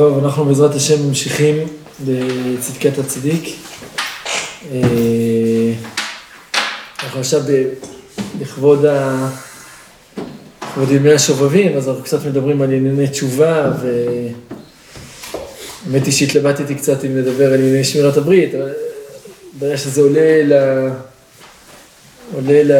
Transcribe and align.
טוב, 0.00 0.24
אנחנו 0.24 0.44
בעזרת 0.44 0.74
השם 0.74 1.08
ממשיכים 1.08 1.56
בצדקת 2.06 2.98
הצדיק. 2.98 3.44
אה, 4.72 4.78
אנחנו 7.02 7.20
עכשיו 7.20 7.40
לכבוד, 8.40 8.84
ה... 8.84 9.28
לכבוד 10.62 10.90
ימי 10.90 11.12
השובבים, 11.12 11.76
אז 11.76 11.88
אנחנו 11.88 12.02
קצת 12.02 12.26
מדברים 12.26 12.62
על 12.62 12.72
ענייני 12.72 13.08
תשובה, 13.08 13.72
והאמת 15.86 16.06
היא 16.06 16.12
שהתלבטתי 16.12 16.74
קצת 16.74 17.04
אם 17.04 17.16
לדבר 17.16 17.52
על 17.52 17.58
ענייני 17.58 17.84
שמירת 17.84 18.16
הברית, 18.16 18.54
אבל 18.54 18.72
ברגע 19.58 19.76
שזה 19.76 20.00
עולה 20.00 20.42
ל... 20.44 20.52
עולה 22.34 22.62
ל... 22.62 22.72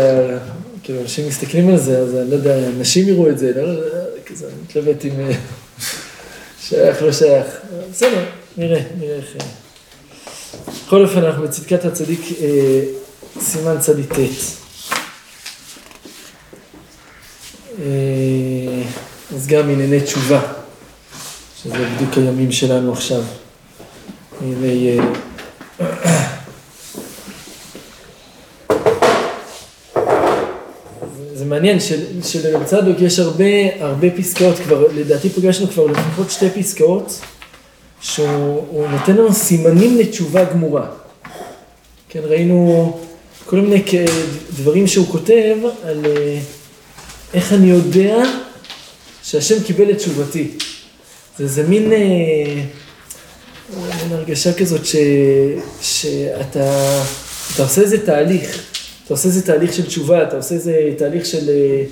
כאילו, 0.82 1.00
אנשים 1.00 1.29
מסתכלים 1.29 1.68
על 1.68 1.77
זה, 1.77 1.98
אז 1.98 2.14
אני 2.14 2.30
לא 2.30 2.34
יודע, 2.34 2.68
אנשים 2.79 3.09
יראו 3.09 3.29
את 3.29 3.39
זה, 3.39 3.52
לא, 3.57 3.62
לא, 3.62 3.75
לא, 3.75 3.84
כזה, 4.27 4.46
אני 4.46 4.55
מתלבט 4.62 5.05
עם... 5.05 5.12
שייך, 6.70 7.02
לא 7.02 7.12
שייך. 7.12 7.47
בסדר, 7.91 8.24
נראה, 8.56 8.80
נראה 8.98 9.16
איך... 9.16 9.37
אה. 9.41 9.47
בכל 10.87 11.02
אופן, 11.02 11.24
אנחנו 11.24 11.42
בצדקת 11.42 11.84
הצדיק, 11.84 12.20
אה, 12.41 12.80
סימן 13.41 13.78
צדיק 13.78 14.12
ט'. 14.12 14.19
אה, 17.78 18.83
אז 19.34 19.47
גם 19.47 19.70
ענייני 19.70 20.01
תשובה, 20.01 20.41
שזה 21.62 21.75
בדיוק 21.95 22.16
הימים 22.16 22.52
שלנו 22.52 22.92
עכשיו. 22.92 23.23
ענייני... 24.42 24.98
מעניין 31.60 31.78
שלרב 32.24 32.64
צדוק 32.64 33.00
יש 33.00 33.19
הרבה, 33.19 33.45
הרבה 33.80 34.10
פסקאות, 34.10 34.59
כבר, 34.59 34.87
לדעתי 34.95 35.30
פגשנו 35.30 35.69
כבר 35.69 35.86
לפחות 35.86 36.30
שתי 36.30 36.50
פסקאות, 36.50 37.20
שהוא 38.00 38.89
נותן 38.89 39.17
לנו 39.17 39.33
סימנים 39.33 39.98
לתשובה 39.98 40.44
גמורה. 40.44 40.86
כן, 42.08 42.20
ראינו 42.25 43.00
כל 43.47 43.56
מיני 43.56 43.83
דברים 44.56 44.86
שהוא 44.86 45.06
כותב 45.06 45.56
על 45.84 46.06
אה, 46.06 46.39
איך 47.34 47.52
אני 47.52 47.70
יודע 47.70 48.22
שהשם 49.22 49.62
קיבל 49.62 49.91
את 49.91 49.97
תשובתי. 49.97 50.50
זה 51.39 51.45
איזה 51.45 51.62
מין, 51.62 51.92
אה, 51.92 52.62
מין 53.77 54.12
הרגשה 54.12 54.52
כזאת 54.52 54.86
ש, 54.86 54.97
שאתה 55.83 57.02
עושה 57.58 57.80
איזה 57.80 58.06
תהליך. 58.06 58.70
אתה 59.11 59.19
עושה 59.19 59.28
איזה 59.28 59.47
תהליך 59.47 59.72
של 59.72 59.86
תשובה, 59.86 60.22
אתה 60.22 60.36
עושה 60.36 60.55
איזה 60.55 60.75
תהליך 60.98 61.27
של, 61.27 61.48
אה, 61.48 61.84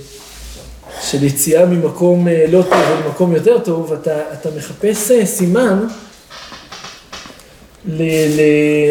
של 1.03 1.25
יציאה 1.25 1.67
ממקום 1.67 2.29
אה, 2.29 2.45
לא 2.49 2.63
טוב 2.63 2.83
למקום 3.05 3.35
יותר 3.35 3.59
טוב, 3.59 3.93
אתה, 3.93 4.33
אתה 4.33 4.49
מחפש 4.57 5.11
אה, 5.11 5.27
סימן, 5.27 5.87
ל, 7.89 8.03
ל, 8.03 8.41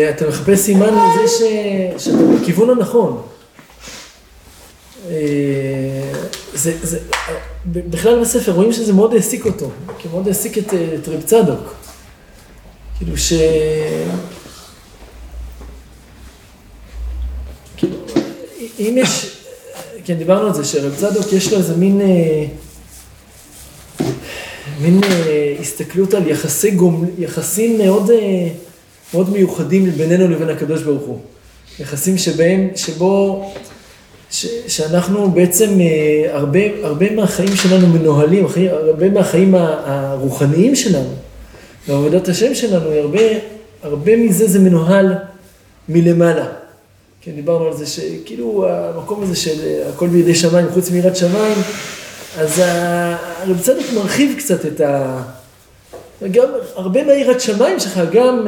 אתה 0.09 0.27
מחפש 0.27 0.59
סימן 0.59 0.87
לזה 0.87 1.27
ש, 1.27 1.41
שאתה 2.03 2.17
בכיוון 2.41 2.69
הנכון. 2.69 3.21
זה, 6.53 6.73
זה, 6.83 6.99
בכלל 7.65 8.21
בספר 8.21 8.51
רואים 8.51 8.73
שזה 8.73 8.93
מאוד 8.93 9.13
העסיק 9.13 9.45
אותו, 9.45 9.69
כי 9.97 10.07
מאוד 10.07 10.27
העסיק 10.27 10.57
את, 10.57 10.73
את 10.73 11.07
רב 11.07 11.21
צדוק. 11.21 11.73
כאילו 12.97 13.17
ש... 13.17 13.33
אם 18.79 18.95
יש, 18.97 19.37
כן, 20.05 20.13
דיברנו 20.13 20.47
על 20.47 20.53
זה, 20.53 20.65
שרב 20.65 20.95
צדוק 20.95 21.33
יש 21.33 21.51
לו 21.51 21.57
איזה 21.57 21.75
מין, 21.75 22.01
אה, 22.01 22.45
מין 24.81 25.03
אה, 25.03 25.55
הסתכלות 25.59 26.13
על 26.13 26.27
יחסי 26.27 26.71
גומ, 26.71 27.05
יחסים 27.17 27.77
מאוד, 27.77 28.11
אה, 28.11 28.47
מאוד 29.13 29.29
מיוחדים 29.29 29.91
בינינו 29.91 30.27
לבין 30.27 30.49
הקדוש 30.49 30.83
ברוך 30.83 31.03
הוא. 31.03 31.19
יחסים 31.79 32.17
שבהם, 32.17 32.69
שבו, 32.75 33.45
ש, 34.31 34.45
שאנחנו 34.67 35.31
בעצם, 35.31 35.69
הרבה, 36.29 36.59
הרבה 36.83 37.15
מהחיים 37.15 37.55
שלנו 37.55 37.87
מנוהלים, 37.87 38.45
הרבה 38.71 39.09
מהחיים 39.09 39.55
הרוחניים 39.55 40.75
שלנו, 40.75 41.13
ועבודת 41.87 42.27
השם 42.27 42.55
שלנו, 42.55 42.91
הרבה, 42.91 43.21
הרבה 43.83 44.17
מזה 44.17 44.47
זה 44.47 44.59
מנוהל 44.59 45.13
מלמעלה. 45.89 46.66
כן, 47.21 47.31
דיברנו 47.31 47.65
על 47.65 47.77
זה 47.77 47.85
שכאילו 47.85 48.67
המקום 48.69 49.23
הזה 49.23 49.35
של 49.35 49.81
הכל 49.89 50.07
בידי 50.07 50.35
שמיים, 50.35 50.65
חוץ 50.73 50.91
מיראת 50.91 51.15
שמיים, 51.15 51.57
אז 52.37 52.59
הרב 52.59 53.61
צדוק 53.61 53.85
מרחיב 53.95 54.35
קצת 54.37 54.65
את 54.65 54.81
ה... 54.81 55.21
גם 56.31 56.47
הרבה 56.75 57.03
מהיראת 57.03 57.41
שמיים 57.41 57.79
שלך, 57.79 57.99
גם, 58.11 58.47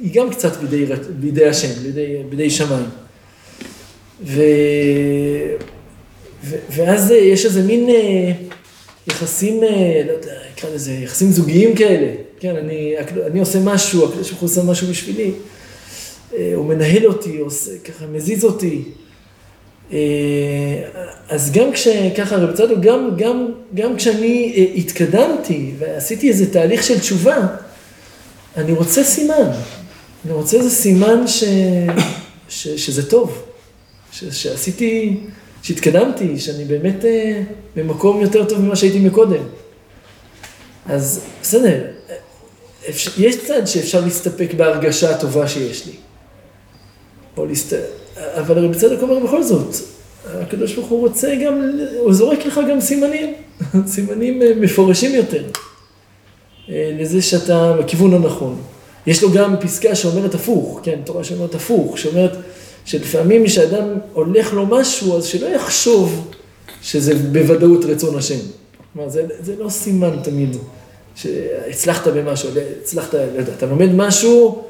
היא 0.00 0.14
גם 0.14 0.30
קצת 0.30 0.56
בידי, 0.56 0.86
בידי 1.08 1.46
השם, 1.46 1.82
בידי, 1.82 2.16
בידי 2.28 2.50
שמיים. 2.50 2.86
ו... 4.24 4.42
ו... 6.44 6.56
ואז 6.70 7.10
יש 7.10 7.46
איזה 7.46 7.62
מין 7.62 7.88
יחסים, 9.06 9.62
לא 10.06 10.12
יודע, 10.12 10.34
נקרא 10.52 10.70
לזה, 10.74 10.92
יחסים 10.92 11.30
זוגיים 11.30 11.74
כאלה. 11.74 12.12
כן, 12.40 12.56
אני, 12.56 12.94
אני 13.26 13.40
עושה 13.40 13.58
משהו, 13.64 14.08
הקדוש 14.08 14.30
ברוך 14.30 14.40
הוא 14.40 14.50
עושה 14.50 14.62
משהו 14.62 14.88
בשבילי. 14.88 15.30
אה, 16.36 16.52
הוא 16.54 16.66
מנהל 16.66 17.06
אותי, 17.06 17.38
עושה, 17.38 17.70
ככה 17.84 18.06
מזיז 18.06 18.44
אותי. 18.44 18.82
אה, 19.92 19.98
אז 21.28 21.52
גם 21.52 21.72
כשככה 21.72 22.36
רב 22.36 22.56
צדוק, 22.56 22.78
גם, 22.80 23.10
גם, 23.16 23.46
גם 23.74 23.96
כשאני 23.96 24.54
אה, 24.56 24.74
התקדמתי 24.76 25.72
ועשיתי 25.78 26.28
איזה 26.28 26.52
תהליך 26.52 26.82
של 26.82 26.98
תשובה, 26.98 27.46
אני 28.56 28.72
רוצה 28.72 29.04
סימן. 29.04 29.50
אני 30.24 30.32
רוצה 30.32 30.56
איזה 30.56 30.70
סימן 30.70 31.26
ש, 31.26 31.44
ש, 32.48 32.68
שזה 32.68 33.10
טוב, 33.10 33.42
ש, 34.12 34.24
שעשיתי, 34.24 35.20
שהתקדמתי, 35.62 36.38
שאני 36.38 36.64
באמת 36.64 37.04
במקום 37.76 38.20
יותר 38.20 38.44
טוב 38.44 38.60
ממה 38.60 38.76
שהייתי 38.76 38.98
מקודם. 38.98 39.42
אז 40.86 41.20
בסדר, 41.42 41.84
יש 43.18 43.36
צד 43.46 43.66
שאפשר 43.66 44.00
להסתפק 44.00 44.54
בהרגשה 44.56 45.10
הטובה 45.10 45.48
שיש 45.48 45.86
לי. 45.86 45.92
או 47.36 47.46
להסת... 47.46 47.76
אבל 48.16 48.64
רבי 48.64 48.78
צדק 48.78 49.02
אומר 49.02 49.18
בכל 49.18 49.42
זאת, 49.42 49.74
הקדוש 50.26 50.74
ברוך 50.74 50.88
הוא 50.88 51.00
רוצה 51.00 51.34
גם, 51.44 51.70
הוא 51.98 52.12
זורק 52.12 52.46
לך 52.46 52.60
גם 52.70 52.80
סימנים, 52.80 53.34
סימנים 53.86 54.42
אה, 54.42 54.52
מפורשים 54.56 55.14
יותר, 55.14 55.44
אה, 56.68 56.96
לזה 56.98 57.22
שאתה 57.22 57.72
בכיוון 57.78 58.14
הנכון. 58.14 58.56
יש 59.06 59.22
לו 59.22 59.32
גם 59.32 59.56
פסקה 59.60 59.94
שאומרת 59.94 60.34
הפוך, 60.34 60.80
כן, 60.82 61.00
תורה 61.04 61.24
שאומרת 61.24 61.54
הפוך, 61.54 61.98
שאומרת 61.98 62.36
שלפעמים 62.84 63.46
כשאדם 63.46 63.84
הולך 64.12 64.52
לו 64.52 64.66
משהו, 64.66 65.16
אז 65.16 65.24
שלא 65.24 65.46
יחשוב 65.46 66.30
שזה 66.82 67.14
בוודאות 67.14 67.84
רצון 67.84 68.18
השם. 68.18 68.38
כלומר, 68.92 69.08
זה, 69.08 69.26
זה 69.40 69.54
לא 69.58 69.68
סימן 69.68 70.16
תמיד 70.22 70.56
שהצלחת 71.14 72.08
במשהו, 72.08 72.50
הצלחת, 72.82 73.14
לא 73.14 73.38
יודע, 73.38 73.52
אתה 73.52 73.66
לומד 73.66 73.94
משהו, 73.94 74.64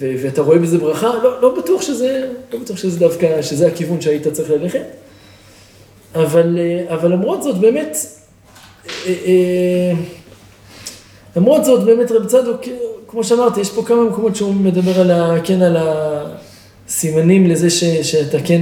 ואתה 0.00 0.42
רואה 0.42 0.58
בזה 0.58 0.78
ברכה, 0.78 1.08
לא, 1.22 1.40
לא 1.40 1.54
בטוח 1.58 1.82
שזה, 1.82 2.28
לא 2.52 2.58
בטוח 2.58 2.76
שזה 2.76 2.98
דווקא, 2.98 3.42
שזה 3.42 3.66
הכיוון 3.66 4.00
שהיית 4.00 4.28
צריך 4.28 4.50
ללכת. 4.50 4.82
אבל, 6.14 6.58
אה, 6.58 6.94
אבל 6.94 7.12
למרות 7.12 7.42
זאת, 7.42 7.58
באמת, 7.58 7.96
אה, 8.86 9.14
אה, 9.26 9.92
למרות 11.36 11.64
זאת, 11.64 11.84
באמת 11.84 12.10
רב 12.10 12.26
צדוק, 12.26 12.60
כמו 13.08 13.24
שאמרתי, 13.24 13.60
יש 13.60 13.70
פה 13.70 13.82
כמה 13.82 14.04
מקומות 14.04 14.36
שהוא 14.36 14.54
מדבר 14.54 15.00
על, 15.00 15.10
ה, 15.10 15.36
כן, 15.44 15.62
על 15.62 15.76
הסימנים 16.88 17.46
לזה 17.46 17.70
ש, 17.70 17.84
שאתה 17.84 18.38
כן, 18.44 18.60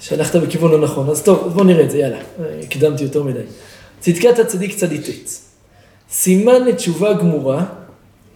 שהלכת 0.00 0.36
בכיוון 0.36 0.74
הנכון. 0.74 1.10
אז 1.10 1.22
טוב, 1.22 1.52
בוא 1.54 1.64
נראה 1.64 1.84
את 1.84 1.90
זה, 1.90 1.98
יאללה, 1.98 2.18
הקדמתי 2.62 3.02
יותר 3.02 3.22
מדי. 3.22 3.40
צדקת 4.00 4.38
הצדיק 4.38 4.76
צדיק 4.76 5.00
ט', 5.00 5.28
סימן 6.10 6.64
לתשובה 6.64 7.12
גמורה, 7.12 7.64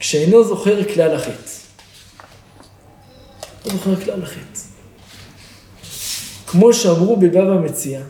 כשאינו 0.04 0.44
זוכר 0.44 0.84
כלל 0.94 1.14
החטא. 1.14 1.50
לא 3.66 3.72
זוכר 3.72 3.96
כלל 3.96 4.22
החטא. 4.22 4.60
כמו 6.46 6.74
שאמרו 6.74 7.16
בבבא 7.16 7.54
מציע, 7.54 8.00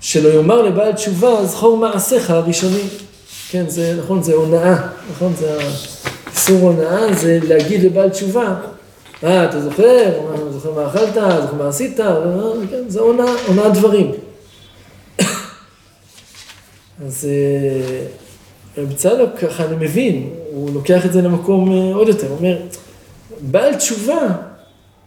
שלא 0.00 0.28
יאמר 0.28 0.62
לבעל 0.62 0.92
תשובה, 0.92 1.46
זכור 1.46 1.76
מעשיך 1.76 2.30
הראשונים. 2.30 2.86
כן, 3.50 3.68
זה 3.68 3.96
נכון, 4.02 4.22
זה 4.22 4.34
הונאה, 4.34 4.88
נכון, 5.10 5.34
זה 5.38 5.58
איסור 6.30 6.58
הונאה, 6.58 7.14
זה 7.14 7.38
להגיד 7.42 7.82
לבעל 7.82 8.10
תשובה, 8.10 8.54
אה, 9.24 9.44
אתה 9.44 9.60
זוכר? 9.60 10.20
זוכר 10.50 10.72
מה 10.72 10.86
אכלת? 10.86 11.14
זוכר 11.14 11.54
מה 11.54 11.68
עשית? 11.68 11.96
כן, 12.70 12.88
זה 12.88 13.00
הונאה, 13.00 13.32
הונאת 13.46 13.72
דברים. 13.72 14.12
אז 17.06 17.28
אה, 17.28 18.06
רב 18.82 18.92
צדוק, 18.92 19.30
ככה 19.40 19.64
אני 19.64 19.76
מבין, 19.76 20.30
הוא 20.56 20.70
לוקח 20.74 21.06
את 21.06 21.12
זה 21.12 21.22
למקום 21.22 21.72
אה, 21.72 21.94
עוד 21.94 22.08
יותר, 22.08 22.28
הוא 22.28 22.36
אומר, 22.36 22.58
בעל 23.40 23.74
תשובה, 23.74 24.20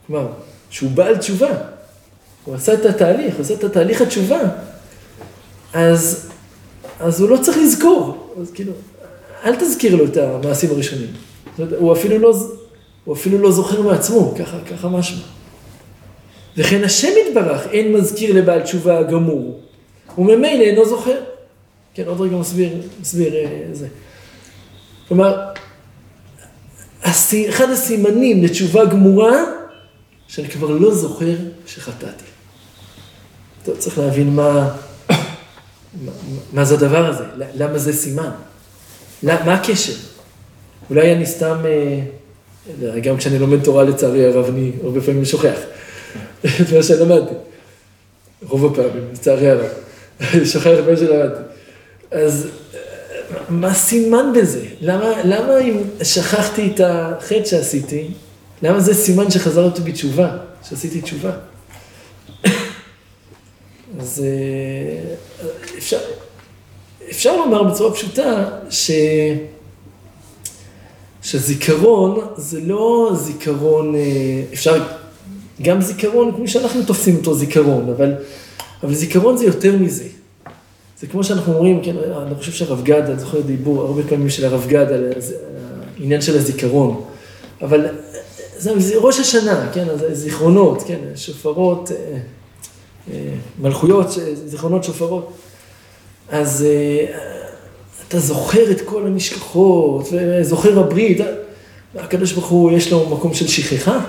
כלומר, 0.07 0.27
שהוא 0.69 0.91
בעל 0.91 1.17
תשובה, 1.17 1.49
הוא 2.45 2.55
עשה 2.55 2.73
את 2.73 2.85
התהליך, 2.85 3.33
הוא 3.35 3.41
עשה 3.41 3.53
את 3.53 3.63
התהליך 3.63 4.01
התשובה, 4.01 4.39
אז, 5.73 6.29
אז 6.99 7.21
הוא 7.21 7.29
לא 7.29 7.37
צריך 7.37 7.57
לזכור, 7.57 8.33
אז 8.41 8.51
כאילו, 8.51 8.73
אל 9.45 9.55
תזכיר 9.55 9.95
לו 9.95 10.05
את 10.05 10.17
המעשים 10.17 10.71
הראשונים. 10.71 11.09
הוא 11.77 11.93
אפילו 11.93 12.19
לא, 12.19 12.33
הוא 13.05 13.15
אפילו 13.15 13.37
לא 13.37 13.51
זוכר 13.51 13.81
מעצמו, 13.81 14.33
ככה, 14.39 14.57
ככה 14.71 14.89
משמע. 14.89 15.21
וכן 16.57 16.83
השם 16.83 17.11
יתברך 17.27 17.67
אין 17.71 17.93
מזכיר 17.93 18.35
לבעל 18.35 18.61
תשובה 18.61 18.99
הגמור, 18.99 19.59
וממילא 20.17 20.63
אינו 20.63 20.85
זוכר. 20.85 21.19
כן, 21.93 22.03
עוד 22.07 22.21
רגע 22.21 22.35
מסביר, 22.35 22.69
מסביר 23.01 23.35
אה, 23.35 23.63
זה. 23.71 23.87
כלומר, 25.09 25.37
אחד 27.49 27.69
הסימנים 27.69 28.43
לתשובה 28.43 28.85
גמורה, 28.85 29.43
שאני 30.27 30.49
כבר 30.49 30.67
לא 30.67 30.95
זוכר 30.95 31.35
שחטאתי. 31.67 32.23
טוב, 33.63 33.77
צריך 33.77 33.97
להבין 33.97 34.35
מה, 34.35 34.75
מה, 35.09 36.11
מה 36.53 36.65
זה 36.65 36.75
הדבר 36.75 37.05
הזה, 37.05 37.23
למה 37.55 37.77
זה 37.77 37.93
סימן, 37.93 38.29
מה 39.23 39.53
הקשר. 39.53 39.93
אולי 40.89 41.13
אני 41.13 41.25
סתם, 41.25 41.57
אה, 41.65 42.99
גם 42.99 43.17
כשאני 43.17 43.39
לומד 43.39 43.63
תורה 43.63 43.83
לצערי 43.83 44.25
הרב, 44.25 44.45
אני 44.49 44.71
הרבה 44.83 45.01
פעמים 45.01 45.25
שוכח 45.25 45.57
את 46.45 46.73
מה 46.75 46.83
שלמדתי. 46.83 47.33
רוב 48.41 48.65
הפעמים, 48.65 49.09
לצערי 49.13 49.49
הרב. 49.49 49.69
שוכח 50.53 50.67
את 50.79 50.89
מה 50.89 50.97
שלמדתי. 50.97 51.41
אז 52.11 52.47
מה 53.49 53.73
סימן 53.73 54.33
בזה? 54.35 54.65
למה, 54.81 55.23
למה 55.23 55.59
אם 55.59 55.77
שכחתי 56.03 56.71
את 56.75 56.81
החטא 56.83 57.45
שעשיתי, 57.45 58.07
למה 58.63 58.79
זה 58.79 58.93
סימן 58.93 59.31
שחזרתי 59.31 59.81
בתשובה, 59.81 60.37
שעשיתי 60.69 61.01
תשובה? 61.01 61.31
אז 63.99 64.23
אה, 64.25 65.47
אפשר, 65.77 65.99
אפשר 67.09 67.37
לומר 67.37 67.63
בצורה 67.63 67.93
פשוטה 67.93 68.49
ש... 68.69 68.91
שזיכרון 71.23 72.19
זה 72.37 72.59
לא 72.61 73.11
זיכרון, 73.15 73.95
אה, 73.95 74.01
אפשר 74.53 74.83
גם 75.61 75.81
זיכרון 75.81 76.31
כמו 76.35 76.47
שאנחנו 76.47 76.83
תופסים 76.83 77.15
אותו 77.15 77.35
זיכרון, 77.35 77.89
אבל, 77.89 78.13
אבל 78.83 78.93
זיכרון 78.93 79.37
זה 79.37 79.45
יותר 79.45 79.77
מזה. 79.77 80.05
זה 80.99 81.07
כמו 81.07 81.23
שאנחנו 81.23 81.53
אומרים, 81.53 81.83
כן, 81.83 81.95
אני 82.27 82.35
חושב 82.35 82.51
שהרב 82.51 82.83
גד, 82.83 83.01
אני 83.09 83.19
זוכר 83.19 83.41
דיבור 83.41 83.81
הרבה 83.81 84.03
פעמים 84.03 84.29
של 84.29 84.45
הרב 84.45 84.65
גד 84.67 84.91
על 84.91 85.11
העניין 85.97 86.21
של 86.21 86.37
הזיכרון, 86.37 87.03
אבל 87.61 87.85
זה, 88.57 88.79
זה 88.79 88.93
ראש 88.97 89.19
השנה, 89.19 89.69
כן, 89.73 89.87
זיכרונות, 90.11 90.83
כן, 90.87 90.99
שופרות, 91.15 91.91
אה, 91.91 92.17
אה, 93.11 93.33
מלכויות, 93.59 94.07
זיכרונות 94.45 94.83
שופרות. 94.83 95.31
אז 96.29 96.65
אה, 96.67 97.05
אתה 98.07 98.19
זוכר 98.19 98.71
את 98.71 98.81
כל 98.85 99.07
הנשכחות, 99.07 100.07
וזוכר 100.11 100.79
הברית, 100.79 101.17
הקדוש 101.95 102.31
ברוך 102.31 102.47
הוא, 102.47 102.71
יש 102.71 102.91
לו 102.91 103.09
מקום 103.09 103.33
של 103.33 103.47
שכחה? 103.47 103.99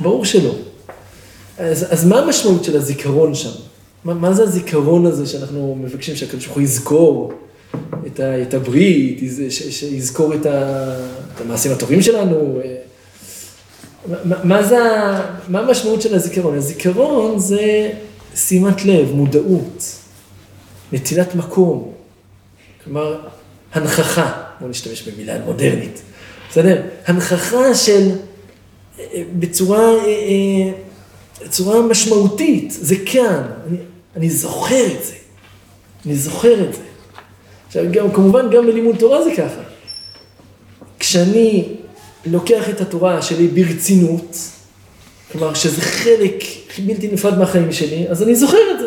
ברור 0.00 0.24
שלא. 0.24 0.54
אז, 1.58 1.86
אז 1.92 2.06
מה 2.06 2.18
המשמעות 2.18 2.64
של 2.64 2.76
הזיכרון 2.76 3.34
שם? 3.34 3.70
מה, 4.04 4.14
מה 4.14 4.32
זה 4.32 4.42
הזיכרון 4.42 5.06
הזה 5.06 5.26
שאנחנו 5.26 5.78
מבקשים 5.80 6.16
שהקדוש 6.16 6.44
ברוך 6.44 6.56
הוא 6.56 6.62
יזכור 6.62 7.32
את, 8.06 8.20
ה, 8.20 8.42
את 8.42 8.54
הברית, 8.54 9.20
שיזכור 9.50 10.34
את, 10.34 10.46
ה, 10.46 10.94
את 11.34 11.40
המעשים 11.40 11.72
הטובים 11.72 12.02
שלנו? 12.02 12.60
מה, 14.24 14.44
מה, 14.44 14.62
זה, 14.62 14.78
מה 15.48 15.60
המשמעות 15.60 16.02
של 16.02 16.14
הזיכרון? 16.14 16.56
הזיכרון 16.56 17.38
זה 17.38 17.92
שימת 18.34 18.84
לב, 18.84 19.12
מודעות, 19.12 19.94
נטילת 20.92 21.34
מקום, 21.34 21.92
כלומר, 22.84 23.20
הנכחה, 23.72 24.32
בואו 24.60 24.70
נשתמש 24.70 25.08
במילה 25.08 25.44
מודרנית, 25.44 26.02
בסדר? 26.50 26.82
הנכחה 27.06 27.74
של, 27.74 28.08
בצורה, 29.38 29.92
בצורה 31.44 31.82
משמעותית, 31.82 32.70
זה 32.70 32.94
כאן, 33.06 33.42
אני, 34.16 34.26
אני 34.26 34.30
זוכר 34.30 34.86
את 34.86 35.04
זה, 35.04 35.14
אני 36.06 36.14
זוכר 36.14 36.64
את 36.68 36.74
זה. 36.74 36.82
עכשיו, 37.66 37.84
גם, 37.90 38.12
כמובן, 38.12 38.50
גם 38.50 38.66
בלימוד 38.66 38.96
תורה 38.96 39.24
זה 39.24 39.30
ככה. 39.36 39.60
כשאני 40.98 41.64
לוקח 42.26 42.68
את 42.68 42.80
התורה 42.80 43.22
שלי 43.22 43.48
ברצינות, 43.48 44.36
כלומר 45.32 45.54
שזה 45.54 45.80
חלק 45.80 46.44
בלתי 46.86 47.08
נפרד 47.08 47.38
מהחיים 47.38 47.72
שלי, 47.72 48.08
אז 48.08 48.22
אני 48.22 48.36
זוכר 48.36 48.70
את 48.74 48.80
זה. 48.80 48.86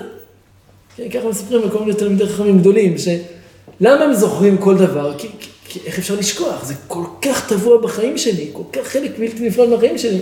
כן, 0.95 1.09
ככה 1.09 1.27
מספרים 1.27 1.63
על 1.63 1.69
כל 1.69 1.79
מיני 1.79 1.93
תלמידי 1.93 2.27
חכמים 2.27 2.59
גדולים, 2.59 2.95
שלמה 2.97 4.03
הם 4.03 4.13
זוכרים 4.13 4.57
כל 4.57 4.77
דבר? 4.77 5.13
כי, 5.17 5.27
כי, 5.39 5.49
כי 5.65 5.79
איך 5.85 5.99
אפשר 5.99 6.15
לשכוח? 6.15 6.65
זה 6.65 6.73
כל 6.87 7.03
כך 7.21 7.49
טבוע 7.49 7.81
בחיים 7.81 8.17
שלי, 8.17 8.49
כל 8.53 8.63
כך 8.73 8.87
חלק 8.87 9.11
בלתי 9.19 9.47
נפרד 9.47 9.69
מהחיים 9.69 9.97
שלי, 9.97 10.19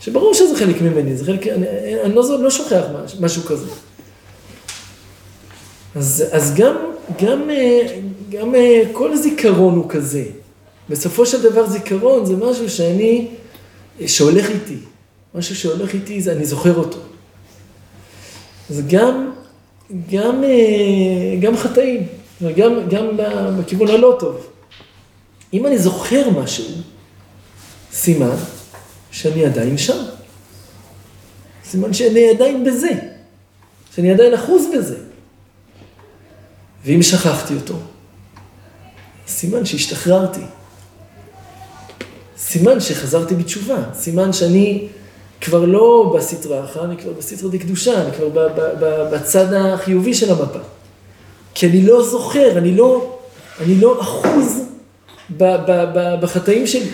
שברור 0.00 0.34
שזה 0.34 0.56
חלק 0.56 0.82
ממני, 0.82 1.16
זה 1.16 1.24
חלק, 1.24 1.46
אני, 1.46 1.66
אני 2.04 2.14
לא, 2.14 2.42
לא 2.42 2.50
שוכח 2.50 2.84
משהו, 3.04 3.22
משהו 3.22 3.42
כזה. 3.42 3.66
אז, 5.94 6.24
אז 6.30 6.54
גם, 6.54 6.76
גם, 7.22 7.50
אה, 7.50 8.00
גם 8.30 8.54
אה, 8.54 8.82
כל 8.92 9.16
זיכרון 9.16 9.74
הוא 9.74 9.88
כזה. 9.88 10.24
בסופו 10.88 11.26
של 11.26 11.42
דבר 11.42 11.66
זיכרון 11.66 12.26
זה 12.26 12.36
משהו 12.36 12.70
שאני, 12.70 13.28
שהולך 14.06 14.50
איתי. 14.50 14.76
משהו 15.34 15.56
שהולך 15.56 15.94
איתי, 15.94 16.20
זה 16.20 16.32
אני 16.32 16.44
זוכר 16.44 16.76
אותו. 16.76 16.98
אז 18.70 18.82
גם, 18.88 19.30
גם, 20.10 20.44
אה, 20.44 21.40
גם 21.40 21.56
חטאים, 21.56 22.06
וגם 22.42 22.88
גם 22.88 23.06
בכיוון 23.58 23.88
הלא 23.88 24.16
טוב. 24.20 24.46
אם 25.52 25.66
אני 25.66 25.78
זוכר 25.78 26.30
משהו, 26.30 26.64
סימן 27.92 28.36
שאני 29.10 29.46
עדיין 29.46 29.78
שם. 29.78 30.02
סימן 31.64 31.92
שאני 31.92 32.30
עדיין 32.30 32.64
בזה, 32.64 32.90
שאני 33.94 34.12
עדיין 34.12 34.34
אחוז 34.34 34.66
בזה. 34.74 35.07
ואם 36.88 37.02
שכחתי 37.02 37.54
אותו, 37.54 37.74
סימן 39.26 39.64
שהשתחררתי. 39.64 40.40
סימן 42.38 42.80
שחזרתי 42.80 43.34
בתשובה, 43.34 43.76
סימן 43.94 44.32
שאני 44.32 44.88
כבר 45.40 45.64
לא 45.64 46.14
בסטרא 46.16 46.64
אחרא, 46.64 46.84
אני 46.84 46.96
כבר 46.96 47.12
בסטרא 47.12 47.50
דקדושה, 47.50 48.02
אני 48.02 48.10
כבר 48.12 48.48
בצד 49.12 49.52
החיובי 49.52 50.14
של 50.14 50.30
המפה. 50.30 50.58
כי 51.54 51.66
אני 51.66 51.86
לא 51.86 52.02
זוכר, 52.02 52.58
אני 52.58 52.76
לא, 52.76 53.18
אני 53.60 53.74
לא 53.74 54.00
אחוז 54.02 54.62
בחטאים 56.20 56.66
שלי. 56.66 56.90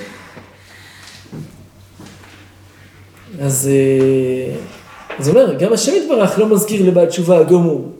אז 3.40 3.70
זה 5.18 5.30
אומר, 5.30 5.54
גם 5.58 5.72
השם 5.72 5.92
יתברך 5.94 6.38
לא 6.38 6.48
מזכיר 6.48 6.88
לבעל 6.88 7.06
תשובה 7.06 7.38
הגמור, 7.38 7.92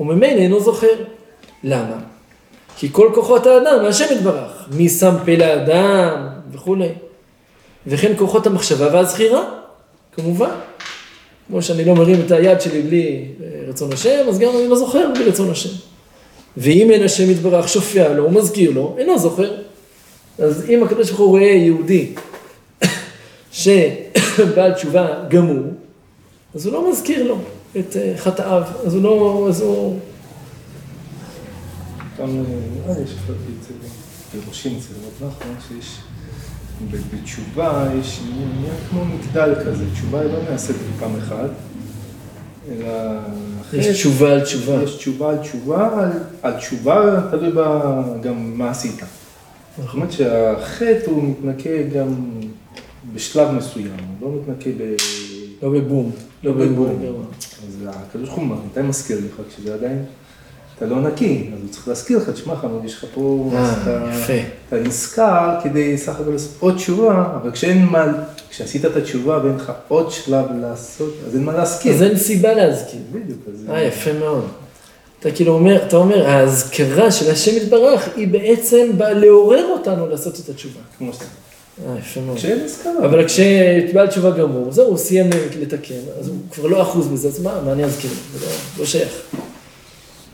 וממילא 0.00 0.40
אינו 0.40 0.60
זוכר. 0.60 1.13
למה? 1.64 1.96
כי 2.76 2.88
כל 2.92 3.10
כוחות 3.14 3.46
האדם 3.46 3.82
מהשם 3.82 4.04
יתברך, 4.12 4.68
מי 4.70 4.88
שם 4.88 5.14
פה 5.24 5.32
לאדם 5.36 6.28
וכולי. 6.52 6.88
וכן 7.86 8.12
כוחות 8.16 8.46
המחשבה 8.46 8.94
והזכירה, 8.94 9.44
כמובן. 10.12 10.50
כמו 11.48 11.62
שאני 11.62 11.84
לא 11.84 11.94
מרים 11.94 12.20
את 12.26 12.30
היד 12.30 12.60
שלי 12.60 12.82
בלי 12.82 13.24
אה, 13.42 13.68
רצון 13.68 13.92
השם, 13.92 14.28
אז 14.28 14.38
גם 14.38 14.50
אני 14.56 14.68
לא 14.68 14.76
זוכר 14.76 15.10
בלי 15.14 15.24
רצון 15.24 15.50
השם. 15.50 15.74
ואם 16.56 16.90
אין 16.90 17.02
השם 17.02 17.30
יתברך 17.30 17.68
שופע 17.68 18.12
לו, 18.12 18.24
הוא 18.24 18.32
מזכיר 18.32 18.70
לו, 18.70 18.96
אינו 18.98 19.18
זוכר. 19.18 19.54
אז 20.38 20.70
אם 20.70 20.82
הקדוש 20.82 21.08
ברוך 21.08 21.20
הוא 21.20 21.28
רואה 21.28 21.42
יהודי 21.42 22.12
שבעל 23.52 24.72
תשובה 24.74 25.08
גמור, 25.28 25.64
אז 26.54 26.66
הוא 26.66 26.74
לא 26.74 26.90
מזכיר 26.90 27.26
לו 27.26 27.38
את 27.78 27.96
אה, 27.96 28.12
חטאיו, 28.16 28.62
אז 28.86 28.94
הוא 28.94 29.02
לא, 29.02 29.46
אז 29.48 29.60
הוא... 29.60 29.98
גם 32.18 32.44
נראה 32.76 32.98
לי 32.98 33.02
אצל 33.02 33.32
פירושים 34.30 34.78
אצל 34.78 34.94
רב 34.94 35.30
נחמן 35.30 35.54
שיש 35.68 35.98
בתשובה 36.90 37.88
יש 38.00 38.20
עניין 38.32 38.74
כמו 38.90 39.04
מגדל 39.04 39.54
כזה, 39.64 39.84
תשובה 39.92 40.20
היא 40.20 40.32
לא 40.32 40.38
נעשית 40.50 40.76
בפעם 40.96 41.16
אחת, 41.16 41.50
אלא... 42.68 42.88
יש 43.72 43.86
תשובה 43.86 44.32
על 44.32 44.40
תשובה. 44.40 44.82
יש 44.82 44.94
תשובה 44.94 45.30
על 45.30 45.38
תשובה, 45.38 46.02
על, 46.02 46.10
על 46.42 46.56
תשובה 46.58 47.20
תלוי 47.30 47.52
בה 47.52 48.02
גם 48.22 48.58
מה 48.58 48.70
עשית. 48.70 49.02
זאת 49.78 49.94
אומרת 49.94 50.12
שהחטא 50.12 51.10
הוא 51.10 51.24
מתנקה 51.24 51.82
גם 51.94 52.14
בשלב 53.14 53.50
מסוים, 53.50 53.96
הוא 54.20 54.34
לא 54.34 54.40
מתנקה 54.42 54.70
ב... 54.78 54.94
לא 55.62 55.70
בבום. 55.70 56.10
לא 56.44 56.52
בבום. 56.52 57.26
אז 57.66 57.88
הקדוש 57.88 58.28
ברוך 58.28 58.38
הוא 58.38 58.56
מתי 58.70 58.82
מזכיר 58.82 59.18
לך 59.18 59.46
כשזה 59.48 59.74
עדיין... 59.74 60.04
אתה 60.76 60.86
לא 60.86 61.00
נקי, 61.00 61.50
אז 61.54 61.60
הוא 61.62 61.70
צריך 61.70 61.88
להזכיר 61.88 62.18
לך, 62.18 62.30
תשמע 62.30 62.56
חמוד, 62.56 62.84
יש 62.84 62.94
לך 62.94 63.04
פה, 63.14 63.50
אה. 63.54 63.74
אתה 64.68 64.76
נזכר 64.76 65.56
כדי 65.62 65.98
סך 65.98 66.20
הכל 66.20 66.30
לעשות 66.30 66.50
עוד 66.60 66.76
תשובה, 66.76 67.24
אבל 67.42 67.50
כשאין 67.50 67.84
מה, 67.84 68.06
כשעשית 68.50 68.84
את 68.84 68.96
התשובה 68.96 69.40
ואין 69.44 69.56
לך 69.56 69.72
עוד 69.88 70.10
שלב 70.10 70.46
לעשות, 70.60 71.14
אז 71.26 71.34
אין 71.34 71.44
מה 71.44 71.52
להזכיר. 71.52 71.94
אז 71.94 72.02
אין 72.02 72.18
סיבה 72.18 72.54
להזכיר. 72.54 73.00
בדיוק. 73.12 73.38
אה, 73.70 73.82
יפה 73.82 74.12
מאוד. 74.12 74.44
אתה 75.20 75.30
כאילו 75.30 75.52
אומר, 75.52 75.86
אתה 75.86 75.96
אומר, 75.96 76.26
האזכרה 76.26 77.12
של 77.12 77.30
השם 77.30 77.56
יתברך, 77.56 78.08
היא 78.16 78.28
בעצם 78.28 78.86
באה 78.96 79.12
לעורר 79.12 79.64
אותנו 79.64 80.08
לעשות 80.08 80.40
את 80.44 80.48
התשובה. 80.48 80.80
כמו 80.98 81.12
שאתה... 81.12 81.24
אה, 81.86 81.98
יפה 81.98 82.20
מאוד. 82.20 82.36
כשאין 82.36 82.60
הזכרה. 82.64 83.06
אבל 83.06 83.24
כשבעל 83.28 84.06
תשובה 84.06 84.30
גמור, 84.30 84.72
זהו, 84.72 84.86
הוא 84.86 84.98
סיים 84.98 85.30
לתקן, 85.60 85.94
אז 86.20 86.28
הוא 86.28 86.36
כבר 86.50 86.66
לא 86.66 86.82
אחוז 86.82 87.08
בזה, 87.08 87.28
אז 87.28 87.42
מה, 87.42 87.60
מה 87.64 87.72
אני 87.72 87.84
אזכיר? 87.84 88.10
זה 88.32 88.46
לא, 88.46 88.52
לא 88.78 88.84
שייך. 88.84 89.22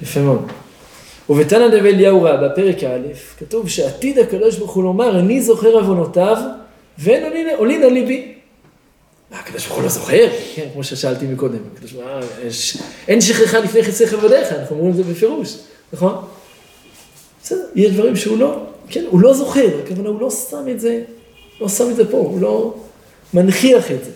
יפה 0.02 0.20
מאוד. 0.20 0.46
ובתנא 1.30 1.68
דבי 1.68 1.88
אליהו 1.88 2.22
רבה, 2.22 2.48
פרק 2.56 2.84
א', 2.84 2.98
כתוב 3.38 3.68
שעתיד 3.68 4.18
הקדוש 4.18 4.56
ברוך 4.58 4.70
הוא 4.70 4.84
לומר, 4.84 5.16
איני 5.16 5.42
זוכר 5.42 5.68
עוונותיו, 5.68 6.36
ואין 6.98 7.22
עולין 7.58 7.82
על 7.82 7.92
ליבי. 7.92 8.34
מה, 9.30 9.38
הקדוש 9.38 9.64
ברוך 9.66 9.76
הוא 9.76 9.82
לא 9.82 9.88
זוכר? 9.90 10.28
כן, 10.54 10.66
כמו 10.72 10.84
ששאלתי 10.84 11.26
מקודם. 11.26 11.58
הקדוש 11.74 11.92
ברוך 11.92 12.04
הוא, 12.06 12.12
אה, 12.12 12.46
יש- 12.46 12.76
אין 13.08 13.20
שכחה 13.20 13.58
לפני 13.58 13.82
חצי 13.82 14.06
כבודיך, 14.06 14.52
אנחנו 14.52 14.76
אומרים 14.76 14.90
את 14.90 14.96
זה 14.96 15.02
בפירוש, 15.12 15.56
נכון? 15.92 16.14
בסדר, 17.42 17.64
יש 17.74 17.90
דברים 17.92 18.16
שהוא 18.16 18.38
לא, 18.38 18.58
כן, 18.88 19.04
הוא 19.10 19.20
לא 19.20 19.34
זוכר, 19.34 19.68
הכוונה, 19.84 20.08
הוא 20.08 20.20
לא 20.20 20.30
שם 20.30 20.68
את 20.70 20.80
זה, 20.80 21.02
לא 21.60 21.68
שם 21.68 21.90
את 21.90 21.96
זה 21.96 22.10
פה, 22.10 22.16
הוא 22.16 22.40
לא 22.40 22.74
מנכיח 23.34 23.90
את 23.90 24.04
זה. 24.04 24.10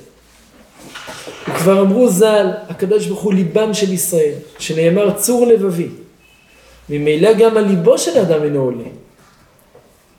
וכבר 1.65 1.81
אמרו 1.81 2.09
ז"ל, 2.09 2.51
הקדוש 2.69 3.07
ברוך 3.07 3.21
הוא 3.21 3.35
ליבם 3.35 3.75
של 3.75 3.93
ישראל, 3.93 4.35
שנאמר 4.59 5.11
צור 5.11 5.47
לבבי. 5.47 5.89
ממילא 6.91 7.33
גם 7.33 7.57
הליבו 7.57 7.99
של 7.99 8.19
האדם 8.19 8.43
אינו 8.43 8.61
עולה. 8.61 8.85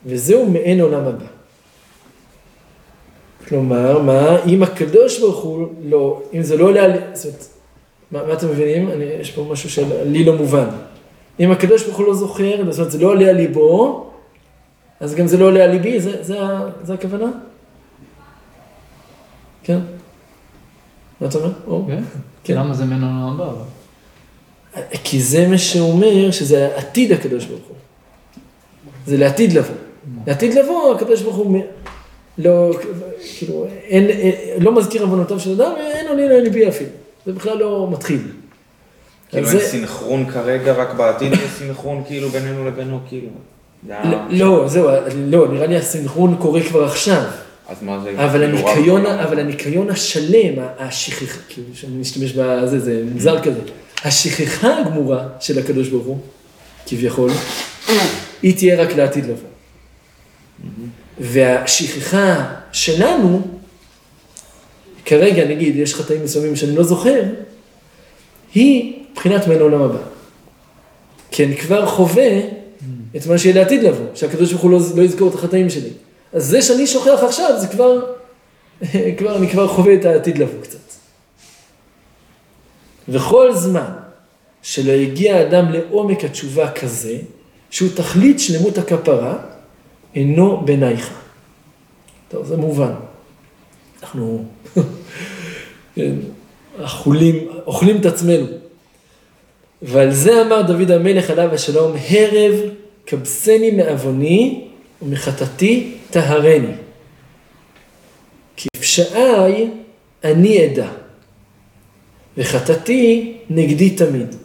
וזהו 0.05 0.45
מעין 0.45 0.81
עולם 0.81 1.05
הבא. 1.05 1.25
כלומר, 3.47 3.99
מה, 3.99 4.43
אם 4.47 4.63
הקדוש 4.63 5.19
ברוך 5.19 5.43
הוא 5.43 5.67
לא, 5.89 6.21
אם 6.33 6.41
זה 6.41 6.57
לא 6.57 6.65
עולה 6.65 6.83
על... 6.83 6.91
זאת 7.13 7.25
אומרת, 7.25 7.45
מה, 8.11 8.27
מה 8.27 8.33
אתם 8.33 8.49
מבינים? 8.49 8.91
אני, 8.91 9.05
יש 9.05 9.31
פה 9.31 9.47
משהו 9.51 9.69
שלי 9.69 10.23
לא 10.23 10.35
מובן. 10.35 10.67
אם 11.39 11.51
הקדוש 11.51 11.83
ברוך 11.83 11.97
הוא 11.97 12.07
לא 12.07 12.13
זוכר, 12.13 12.55
זאת 12.57 12.79
אומרת, 12.79 12.91
זה 12.91 12.99
לא 12.99 13.07
עולה 13.07 13.29
על 13.29 13.35
ליבו, 13.35 14.09
אז 14.99 15.15
גם 15.15 15.27
זה 15.27 15.37
לא 15.37 15.45
עולה 15.45 15.63
על 15.63 15.71
ליבי, 15.71 15.99
זה, 15.99 16.23
זה, 16.23 16.37
זה 16.83 16.93
הכוונה? 16.93 17.31
כן? 19.63 19.79
מה 21.21 21.27
אתה 21.27 21.37
אומר? 21.37 21.51
או? 21.67 21.85
כן? 21.87 22.03
כן. 22.43 22.53
למה 22.55 22.73
זה 22.73 22.85
ממנו 22.85 23.05
לעולם 23.19 23.41
הבא? 23.41 23.53
כי 25.03 25.21
זה 25.21 25.47
מה 25.47 25.57
שאומר 25.57 26.31
שזה 26.31 26.69
עתיד 26.75 27.11
הקדוש 27.11 27.45
ברוך 27.45 27.61
הוא. 27.67 27.75
זה 29.07 29.17
לעתיד 29.17 29.53
לבוא. 29.53 29.75
לעתיד 30.27 30.53
לבוא, 30.53 30.95
הקדוש 30.95 31.21
ברוך 31.21 31.35
הוא 31.35 31.61
לא, 32.37 32.71
כאילו, 33.37 33.65
אין, 33.83 34.05
אין, 34.09 34.33
לא 34.63 34.75
מזכיר 34.75 35.01
עוונותיו 35.03 35.39
של 35.39 35.61
אדם, 35.61 35.71
אין 35.77 36.07
עונה 36.07 36.25
לליבי 36.27 36.67
אפילו. 36.67 36.89
זה 37.25 37.33
בכלל 37.33 37.57
לא 37.57 37.87
מתחיל. 37.91 38.19
כאילו 39.29 39.47
אין 39.47 39.57
זה- 39.59 39.65
סינכרון 39.65 40.31
כרגע, 40.31 40.73
רק 40.73 40.93
בעתיד 40.93 41.33
יש 41.33 41.39
סינכרון 41.57 42.03
כאילו 42.07 42.29
בינינו 42.29 42.65
לבינו, 42.67 42.99
כאילו. 43.09 43.27
לא, 43.89 43.95
לא, 44.29 44.67
זהו, 44.67 44.89
לא, 45.15 45.47
נראה 45.53 45.67
לי 45.67 45.75
הסינכרון 45.77 46.35
קורה 46.39 46.63
כבר 46.63 46.83
עכשיו. 46.83 47.23
אז 47.67 47.83
מה 47.83 47.99
זה? 48.03 48.25
אבל 48.25 48.43
הניקיון, 48.43 49.05
רק- 49.05 49.19
אבל 49.19 49.39
הניקיון 49.39 49.89
השלם, 49.89 50.53
השכחה, 50.79 51.39
כאילו, 51.49 51.67
שאני 51.73 51.97
משתמש 51.97 52.31
בזה, 52.31 52.79
זה 52.79 53.03
מוזר 53.13 53.41
כזה. 53.41 53.59
השכחה 54.03 54.79
הגמורה 54.79 55.27
של 55.39 55.59
הקדוש 55.59 55.87
ברוך 55.89 56.05
הוא, 56.05 56.19
כביכול, 56.87 57.31
היא 58.41 58.55
תהיה 58.57 58.83
רק 58.83 58.91
לעתיד 58.95 59.25
לבוא. 59.25 59.49
והשכחה 61.19 62.45
שלנו, 62.71 63.41
כרגע 65.05 65.45
נגיד, 65.47 65.75
יש 65.75 65.95
חטאים 65.95 66.23
מסוימים 66.23 66.55
שאני 66.55 66.75
לא 66.75 66.83
זוכר, 66.83 67.21
היא 68.53 68.93
מבחינת 69.11 69.47
מעין 69.47 69.59
העולם 69.59 69.81
הבא. 69.81 69.97
כי 71.31 71.45
אני 71.45 71.57
כבר 71.57 71.85
חווה 71.85 72.39
את 73.15 73.27
מה 73.27 73.37
שיהיה 73.37 73.55
לעתיד 73.55 73.83
לבוא, 73.83 74.05
שהקדוש 74.15 74.51
ברוך 74.51 74.63
הוא 74.63 74.71
לא, 74.71 74.79
לא 74.95 75.01
יזכור 75.03 75.29
את 75.29 75.33
החטאים 75.33 75.69
שלי. 75.69 75.89
אז 76.35 76.45
זה 76.45 76.61
שאני 76.61 76.87
שוכח 76.87 77.19
עכשיו, 77.23 77.59
זה 77.59 77.67
כבר, 77.67 77.99
כבר, 79.17 79.37
אני 79.37 79.49
כבר 79.49 79.67
חווה 79.67 79.93
את 79.93 80.05
העתיד 80.05 80.37
לבוא 80.37 80.61
קצת. 80.61 80.79
וכל 83.09 83.53
זמן 83.53 83.91
שלא 84.61 84.91
הגיע 84.91 85.35
האדם 85.35 85.71
לעומק 85.71 86.23
התשובה 86.23 86.71
כזה, 86.71 87.17
שהוא 87.69 87.89
תכלית 87.95 88.39
שלמות 88.39 88.77
הכפרה, 88.77 89.37
אינו 90.15 90.61
בינייך. 90.65 91.13
טוב, 92.29 92.45
זה 92.45 92.57
מובן. 92.57 92.93
אנחנו 94.03 94.45
אכולים, 96.77 97.47
אוכלים 97.65 97.97
את 97.97 98.05
עצמנו. 98.05 98.45
ועל 99.81 100.13
זה 100.13 100.41
אמר 100.41 100.61
דוד 100.61 100.91
המלך 100.91 101.29
עליו 101.29 101.53
השלום, 101.53 101.95
הרב 102.09 102.55
כבסני 103.05 103.71
מעווני 103.71 104.67
ומחטאתי 105.01 105.94
טהרני. 106.11 106.73
כפשעי 108.57 109.69
אני 110.23 110.65
אדע, 110.65 110.87
וחטאתי 112.37 113.37
נגדי 113.49 113.89
תמיד. 113.89 114.35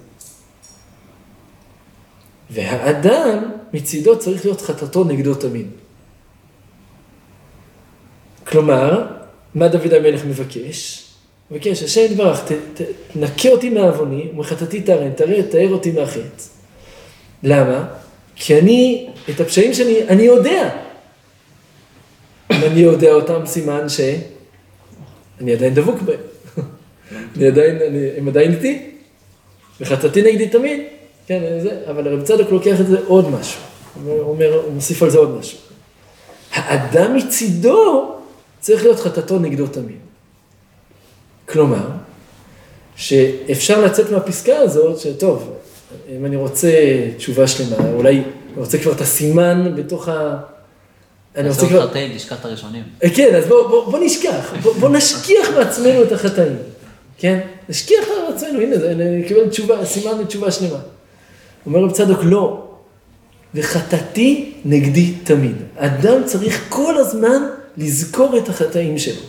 והאדם 2.51 3.51
מצידו 3.73 4.19
צריך 4.19 4.45
להיות 4.45 4.61
חטאתו 4.61 5.05
נגדו 5.05 5.35
תמיד. 5.35 5.67
כלומר, 8.47 9.07
מה 9.55 9.69
דוד 9.69 9.95
המלך 9.95 10.25
מבקש? 10.25 11.07
מבקש, 11.51 11.83
השם 11.83 12.01
יתברך, 12.01 12.41
תנקה 13.13 13.49
אותי 13.49 13.71
מעווני 13.71 14.29
ומחטאתי 14.33 14.81
תארן, 14.81 15.13
תראה, 15.13 15.43
תאר 15.43 15.69
אותי 15.73 15.91
מהחטא. 15.91 16.43
למה? 17.43 17.89
כי 18.37 18.59
אני, 18.59 19.09
את 19.31 19.41
הפשעים 19.41 19.75
שלי, 19.75 20.09
אני 20.09 20.23
יודע. 20.23 20.90
אם 22.61 22.73
אני 22.73 22.81
יודע 22.81 23.13
אותם, 23.13 23.47
סימן 23.47 23.89
ש... 23.89 24.01
אני 25.41 25.53
עדיין 25.53 25.75
דבוק 25.75 26.03
בהם. 26.03 26.19
אני 27.37 27.47
עדיין, 27.47 27.77
אני, 27.89 28.09
הם 28.17 28.29
עדיין 28.29 28.53
איתי. 28.53 28.91
וחטאתי 29.81 30.23
נגדי 30.23 30.49
תמיד. 30.49 30.81
כן, 31.27 31.59
זה, 31.63 31.81
אבל 31.91 32.09
הרב 32.09 32.23
צדוק 32.23 32.51
לוקח 32.51 32.81
את 32.81 32.87
זה 32.87 32.97
עוד 33.07 33.31
משהו. 33.31 33.61
הוא 34.05 34.21
אומר- 34.21 34.63
הוא 34.65 34.73
מוסיף 34.73 35.03
על 35.03 35.11
זה 35.11 35.19
עוד 35.19 35.39
משהו. 35.39 35.59
האדם 36.53 37.17
מצידו 37.17 38.13
צריך 38.61 38.83
להיות 38.83 39.01
חטאתו 39.01 39.39
נגדו 39.39 39.67
תמיד. 39.67 39.97
כלומר, 41.49 41.87
שאפשר 42.97 43.85
לצאת 43.85 44.11
מהפסקה 44.11 44.57
הזאת, 44.57 44.99
שטוב, 44.99 45.53
אם 46.17 46.27
אני 46.27 46.37
רוצה 46.37 46.71
תשובה 47.17 47.47
שלמה, 47.47 47.91
אולי 47.93 48.15
אני 48.17 48.23
רוצה 48.57 48.79
כבר 48.79 48.93
את 48.93 49.01
הסימן 49.01 49.73
בתוך 49.77 50.09
ה... 50.09 50.37
אני 51.37 51.49
רוצה 51.49 51.69
כבר... 51.69 51.89
חטאים, 51.91 52.17
תשכח 52.17 52.37
את 52.41 52.45
הראשונים. 52.45 52.83
אה, 53.05 53.11
כן, 53.15 53.35
אז 53.35 53.47
בוא, 53.47 53.69
בוא, 53.69 53.91
בוא 53.91 53.99
נשכח, 54.05 54.53
בוא, 54.63 54.73
בוא 54.75 54.89
נשכיח 54.89 55.49
מעצמנו 55.59 56.03
את 56.03 56.13
החטאים, 56.13 56.57
כן? 57.19 57.41
נשכיח 57.69 57.99
מעצמנו, 58.31 58.61
הנה, 58.61 58.79
זה- 58.79 58.95
נקבל 59.25 59.49
תשובה, 59.49 59.85
סימן 59.85 60.19
לתשובה 60.19 60.51
שלמה. 60.51 60.79
אומר 61.67 61.79
רב 61.81 61.91
צדוק, 61.93 62.19
לא. 62.23 62.67
וחטאתי 63.55 64.53
נגדי 64.65 65.13
תמיד. 65.25 65.57
אדם 65.77 66.25
צריך 66.25 66.65
כל 66.69 66.97
הזמן 66.99 67.43
לזכור 67.77 68.39
את 68.39 68.49
החטאים 68.49 68.99
שלו. 68.99 69.23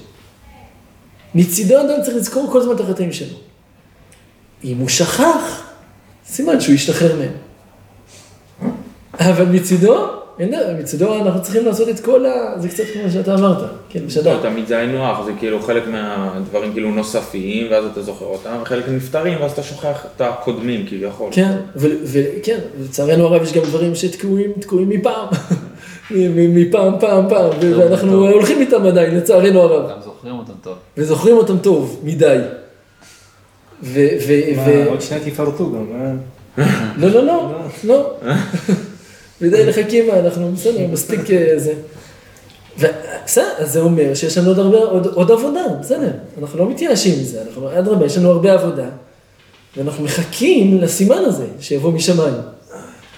מצידו 1.35 1.81
אדם 1.81 2.03
צריך 2.03 2.17
לזכור 2.17 2.49
כל 2.51 2.61
הזמן 2.61 2.75
את 2.75 2.79
החטאים 2.79 3.13
שלו. 3.13 3.35
אם 4.63 4.77
הוא 4.77 4.89
שכח, 4.89 5.61
סימן 6.27 6.61
שהוא 6.61 6.75
ישתחרר 6.75 7.15
מהם. 7.19 7.31
אבל 9.19 9.45
מצידו, 9.45 10.07
אין 10.39 10.51
דבר, 10.51 10.73
מצידו 10.79 11.15
אנחנו 11.15 11.41
צריכים 11.41 11.65
לעשות 11.65 11.89
את 11.89 11.99
כל 11.99 12.25
ה... 12.25 12.59
זה 12.59 12.69
קצת 12.69 12.83
כמו 12.93 13.11
שאתה 13.11 13.35
אמרת, 13.35 13.57
כן, 13.89 13.99
לא, 13.99 14.05
בשדר. 14.05 14.41
תמיד 14.41 14.67
זה 14.67 14.77
היינו 14.77 15.05
הך, 15.05 15.25
זה 15.25 15.31
כאילו 15.39 15.61
חלק 15.61 15.87
מהדברים 15.87 16.73
כאילו 16.73 16.91
נוספים, 16.91 17.67
ואז 17.71 17.85
אתה 17.85 18.01
זוכר 18.01 18.25
אותם, 18.25 18.55
וחלק 18.61 18.89
נפטרים, 18.89 19.41
ואז 19.41 19.51
אתה 19.51 19.63
שוכח 19.63 20.05
את 20.15 20.21
הקודמים 20.21 20.85
כביכול. 20.87 21.29
כן, 21.31 21.57
וכן, 21.75 22.59
לצערנו 22.81 23.25
הרב 23.25 23.43
יש 23.43 23.53
גם 23.53 23.63
דברים 23.63 23.95
שתקועים, 23.95 24.51
תקועים 24.59 24.89
מפעם, 24.89 25.27
מפעם, 26.37 26.93
פעם, 26.99 27.29
פעם, 27.29 27.49
ואנחנו. 27.77 28.27
הולכים 28.27 28.59
איתם 28.61 28.85
עדיין, 28.85 29.15
לצערנו 29.15 29.61
הרב, 29.61 29.91
גם 29.91 30.01
זוכרים 30.03 30.37
אותם 30.37 30.53
טוב. 30.61 30.75
וזוכרים 30.97 31.37
אותם 31.37 31.57
טוב, 31.57 31.99
מדי. 32.03 32.37
ו... 33.83 33.99
עוד 34.87 35.01
שניה 35.01 35.19
תפרטו 35.19 35.71
גם, 35.71 35.85
אה? 35.95 36.13
לא, 36.97 37.09
לא, 37.09 37.25
לא, 37.25 37.51
לא. 37.83 38.13
מדי 39.41 39.65
לחכים, 39.65 40.09
אנחנו 40.11 40.51
בסדר, 40.51 40.87
מספיק 40.91 41.31
אה, 41.31 41.53
זה. 41.59 41.73
בסדר, 43.25 43.45
אז 43.57 43.71
זה 43.73 43.79
אומר 43.79 44.13
שיש 44.13 44.37
לנו 44.37 44.47
עוד 44.49 44.59
הרבה, 44.59 44.77
עוד, 44.77 45.07
עוד 45.07 45.31
עבודה, 45.31 45.61
בסדר, 45.81 46.11
אנחנו 46.41 46.59
לא 46.59 46.69
מתייאשים 46.69 47.19
מזה, 47.21 47.41
אנחנו, 47.47 47.79
אדרבה, 47.79 48.05
יש 48.05 48.17
לנו 48.17 48.31
הרבה 48.31 48.53
עבודה, 48.53 48.89
ואנחנו 49.77 50.03
מחכים 50.03 50.81
לסימן 50.81 51.17
הזה, 51.25 51.45
שיבוא 51.59 51.91
משמיים. 51.91 52.33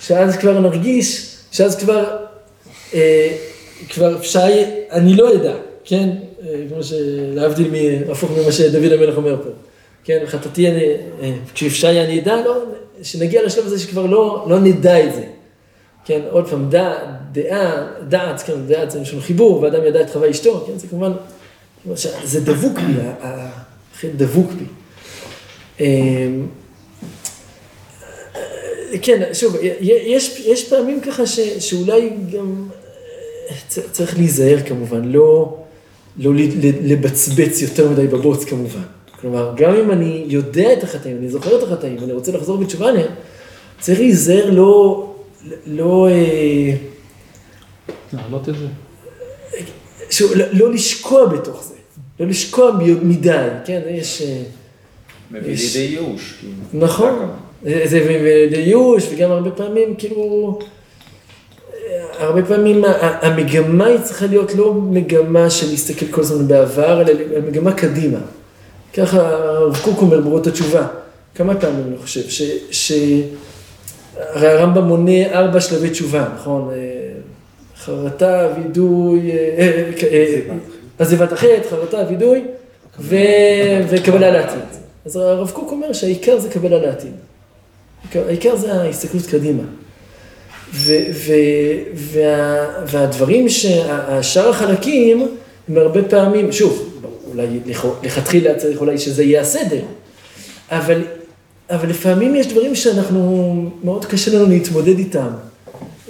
שאז 0.01 0.37
כבר 0.37 0.59
נרגיש, 0.59 1.35
שאז 1.51 1.75
כבר, 1.75 2.05
אה, 2.93 3.37
כבר 3.89 4.15
אפשר, 4.15 4.47
אני 4.91 5.15
לא 5.15 5.33
אדע, 5.33 5.53
כן? 5.83 6.09
אה, 6.47 6.55
כמו 6.69 6.83
שלהבדיל, 6.83 7.67
מ- 7.71 8.11
הפוך 8.11 8.31
ממה 8.31 8.51
שדוד 8.51 8.91
המלך 8.91 9.17
אומר 9.17 9.35
פה. 9.43 9.49
כן, 10.03 10.23
חטאתי 10.27 10.67
אני, 10.67 10.83
אה, 11.21 11.31
כשאפשר 11.53 12.03
אני 12.03 12.19
אדע, 12.19 12.35
לא, 12.45 12.57
שנגיע 13.03 13.45
לשלב 13.45 13.65
הזה 13.65 13.79
שכבר 13.79 14.05
לא, 14.05 14.45
לא 14.49 14.59
נדע 14.59 15.05
את 15.05 15.13
זה. 15.15 15.23
כן, 16.05 16.21
עוד 16.29 16.47
פעם, 16.49 16.69
דע, 16.69 16.93
דעה, 17.31 17.87
דעת, 18.07 18.41
כן, 18.41 18.53
דעת 18.67 18.91
זה 18.91 19.01
משהו 19.01 19.21
חיבור, 19.21 19.61
ואדם 19.61 19.85
ידע 19.85 20.01
את 20.01 20.09
חווה 20.09 20.29
אשתו, 20.29 20.63
כן, 20.67 20.77
זה 20.77 20.87
כמובן, 20.87 21.11
זה 22.23 22.41
דבוק 22.41 22.79
בי, 22.79 22.93
החטא 23.21 24.07
דבוק 24.17 24.51
בי. 24.51 24.65
אמ, 25.79 26.47
כן, 29.01 29.33
שוב, 29.33 29.55
יש, 29.81 30.39
יש 30.45 30.69
פעמים 30.69 31.01
ככה 31.01 31.27
ש, 31.27 31.39
שאולי 31.39 32.09
גם 32.31 32.67
צריך 33.91 34.17
להיזהר 34.17 34.57
כמובן, 34.65 35.05
לא, 35.05 35.57
לא 36.17 36.31
לבצבץ 36.83 37.61
יותר 37.61 37.89
מדי 37.89 38.07
בבוץ 38.07 38.43
כמובן. 38.43 38.81
כלומר, 39.21 39.53
גם 39.57 39.75
אם 39.75 39.91
אני 39.91 40.25
יודע 40.27 40.73
את 40.73 40.83
החטאים, 40.83 41.17
אני 41.17 41.29
זוכר 41.29 41.57
את 41.57 41.63
החטאים, 41.63 41.97
ואני 42.01 42.13
רוצה 42.13 42.31
לחזור 42.31 42.57
בתשובה 42.57 42.87
עליהם, 42.87 43.11
צריך 43.79 43.99
להיזהר 43.99 44.49
לא, 44.49 45.12
לא... 45.65 46.07
אה, 46.09 46.75
להעלות 48.13 48.49
את 48.49 48.55
זה. 48.55 48.67
שוב, 50.09 50.31
לא, 50.35 50.45
לא 50.51 50.73
לשקוע 50.73 51.25
בתוך 51.25 51.63
זה, 51.63 51.75
לא 52.19 52.27
לשקוע 52.27 52.71
מדי, 53.01 53.47
כן, 53.65 53.81
יש... 53.89 54.21
אה, 54.21 54.43
מביא 55.31 55.55
לידי 55.55 55.79
ייאוש. 55.79 56.33
כאילו. 56.39 56.85
נכון, 56.85 57.29
זה 57.63 57.99
מביא 57.99 58.17
לידי 58.17 58.57
ייאוש, 58.57 59.07
וגם 59.11 59.31
הרבה 59.31 59.51
פעמים, 59.51 59.95
כאילו... 59.95 60.59
הרבה 62.19 62.45
פעמים 62.45 62.83
המגמה 62.97 63.85
היא 63.85 63.99
צריכה 63.99 64.25
להיות 64.25 64.55
לא 64.55 64.73
מגמה 64.73 65.49
של 65.49 65.69
להסתכל 65.71 66.05
כל 66.11 66.21
הזמן 66.21 66.47
בעבר, 66.47 67.01
אלא 67.01 67.11
מגמה 67.47 67.73
קדימה. 67.73 68.19
ככה 68.93 69.19
הרב 69.19 69.77
קוק 69.83 70.01
אומר 70.01 70.21
ברורות 70.21 70.47
התשובה, 70.47 70.87
כמה 71.35 71.55
פעמים 71.55 71.83
אני 71.87 71.97
חושב, 71.97 72.29
ש... 72.29 72.41
ש... 72.71 72.91
הרי 74.17 74.47
הרמב"ם 74.47 74.83
מונה 74.83 75.33
ארבע 75.33 75.61
שלבי 75.61 75.89
תשובה, 75.89 76.27
נכון? 76.35 76.69
אה, 76.73 76.77
חרטה, 77.77 78.47
וידוי, 78.57 79.31
אה, 79.31 79.91
אה, 80.11 80.39
עזיבת 80.99 81.31
החטא, 81.31 81.69
חרטה, 81.69 81.97
וידוי 82.09 82.43
וקבלה 83.89 84.31
לעתיד. 84.31 84.59
אז 85.05 85.15
הרב 85.15 85.51
קוק 85.51 85.71
אומר 85.71 85.93
שהעיקר 85.93 86.39
זה 86.39 86.49
קבלה 86.49 86.79
לעתיד. 86.79 87.11
העיקר 88.15 88.55
זה 88.55 88.73
ההסתכלות 88.73 89.25
קדימה. 89.25 89.63
וה, 90.73 92.67
והדברים, 92.85 93.49
שאר 94.21 94.49
החלקים, 94.49 95.27
הם 95.69 95.77
הרבה 95.77 96.03
פעמים, 96.03 96.51
שוב, 96.51 97.01
אולי 97.31 97.47
לכתחילה 98.03 98.55
צריך 98.55 98.81
אולי 98.81 98.97
שזה 98.97 99.23
יהיה 99.23 99.41
הסדר, 99.41 99.81
אבל, 100.69 101.01
אבל 101.75 101.89
לפעמים 101.89 102.35
יש 102.35 102.47
דברים 102.47 102.75
שאנחנו, 102.75 103.69
מאוד 103.83 104.05
קשה 104.05 104.35
לנו 104.35 104.49
להתמודד 104.49 104.97
איתם. 104.97 105.29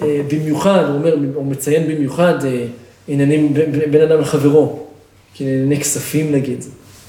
אה, 0.02 0.20
במיוחד, 0.28 0.84
הוא 0.88 0.94
אומר, 0.94 1.16
הוא 1.34 1.46
מציין 1.46 1.88
במיוחד 1.88 2.44
אה, 2.44 2.66
עניינים 3.08 3.54
בין 3.90 4.02
אדם 4.02 4.20
לחברו, 4.20 4.86
ענייני 5.40 5.80
כספים 5.80 6.32
נגיד, 6.32 6.64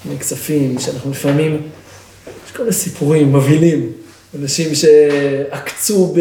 ענייני 0.05 0.21
כספים, 0.21 0.79
שאנחנו 0.79 1.11
לפעמים, 1.11 1.61
יש 2.45 2.51
כל 2.51 2.63
מיני 2.63 2.73
סיפורים 2.73 3.33
מבהילים. 3.33 3.91
אנשים 4.39 4.75
שעקצו 4.75 6.15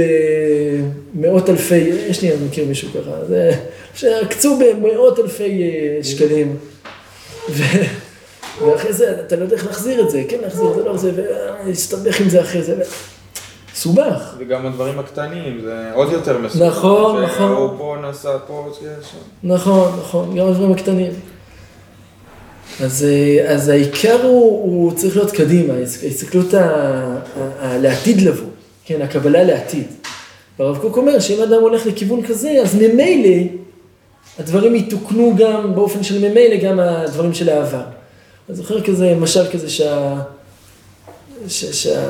במאות 1.15 1.51
אלפי, 1.51 1.75
יש 2.09 2.23
לי, 2.23 2.33
אני 2.33 2.45
מכיר 2.47 2.67
מישהו 2.67 2.89
ככה, 2.91 3.11
שעקצו 3.95 4.59
במאות 4.59 5.19
אלפי 5.19 5.63
אה, 5.63 6.05
שקלים. 6.05 6.57
ו... 7.51 7.63
ואחרי 8.63 8.93
זה 8.93 9.21
אתה 9.27 9.37
לא 9.37 9.43
יודע 9.43 9.57
איך 9.57 9.67
להחזיר 9.67 10.01
את 10.01 10.11
זה, 10.11 10.23
כן 10.29 10.37
להחזיר 10.43 10.71
את 10.71 10.75
זה, 10.75 10.85
לא 10.85 10.97
זה, 10.97 11.13
ולהסתבך 11.65 12.21
עם 12.21 12.29
זה 12.29 12.41
אחרי 12.41 12.63
זה. 12.63 12.83
סובך. 13.75 14.35
וגם 14.39 14.67
הדברים 14.67 14.99
הקטנים, 14.99 15.61
זה 15.65 15.91
עוד 15.95 16.13
יותר 16.13 16.39
מסובך. 16.39 16.67
נכון, 16.67 17.23
נכון. 17.23 17.53
הוא 17.53 17.79
פה 17.79 17.97
נסע, 18.09 18.39
פה, 18.47 18.71
שם. 18.81 19.17
נכון, 19.43 19.93
נכון, 19.99 20.37
גם 20.39 20.47
הדברים 20.47 20.73
הקטנים. 20.73 21.13
אז, 22.81 23.05
אה, 23.05 23.53
אז 23.53 23.69
העיקר 23.69 24.23
הוא, 24.23 24.63
הוא 24.63 24.93
צריך 24.93 25.17
להיות 25.17 25.31
קדימה, 25.31 25.75
ההסתכלות 25.75 26.55
לעתיד 27.63 28.21
לבוא, 28.21 28.49
כן, 28.85 29.03
הקבלה 29.03 29.45
לעתיד. 29.45 29.87
והרב 30.59 30.79
קוק 30.79 30.97
אומר 30.97 31.19
שאם 31.21 31.43
אדם 31.43 31.61
הולך 31.61 31.87
לכיוון 31.87 32.27
כזה, 32.27 32.51
אז 32.63 32.75
ממילא 32.75 33.47
הדברים 34.39 34.75
יתוקנו 34.75 35.35
גם 35.37 35.75
באופן 35.75 36.03
של 36.03 36.29
ממילא 36.29 36.57
גם 36.57 36.81
הדברים 36.81 37.35
של 37.35 37.49
העבר. 37.49 37.83
אני 38.49 38.57
זוכר 38.57 38.83
כזה, 38.83 39.15
משל 39.15 39.47
כזה 39.53 39.71
שה... 39.71 40.21
שה... 41.49 41.73
שה... 41.73 42.01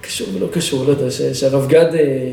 קשור 0.00 0.28
ולא 0.34 0.46
קשור, 0.52 0.84
לא 0.84 0.90
יודע, 0.90 1.10
שהרב 1.32 1.68
גד, 1.68 1.94
אה, 1.94 2.32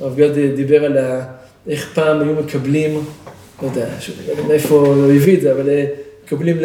הרב 0.00 0.16
גד 0.16 0.38
דיבר 0.56 0.84
על 0.84 0.98
ה... 0.98 1.24
איך 1.68 1.90
פעם 1.94 2.20
היו 2.20 2.32
מקבלים 2.34 3.04
לא 3.62 3.68
יודע, 3.68 3.86
שוב, 4.00 4.14
לא 4.26 4.30
יודע 4.32 4.42
מאיפה 4.42 4.74
הוא 4.74 5.12
הביא 5.12 5.36
את 5.36 5.40
זה, 5.40 5.52
אבל 5.52 5.68
אה, 5.68 5.84
מקבלים 6.24 6.56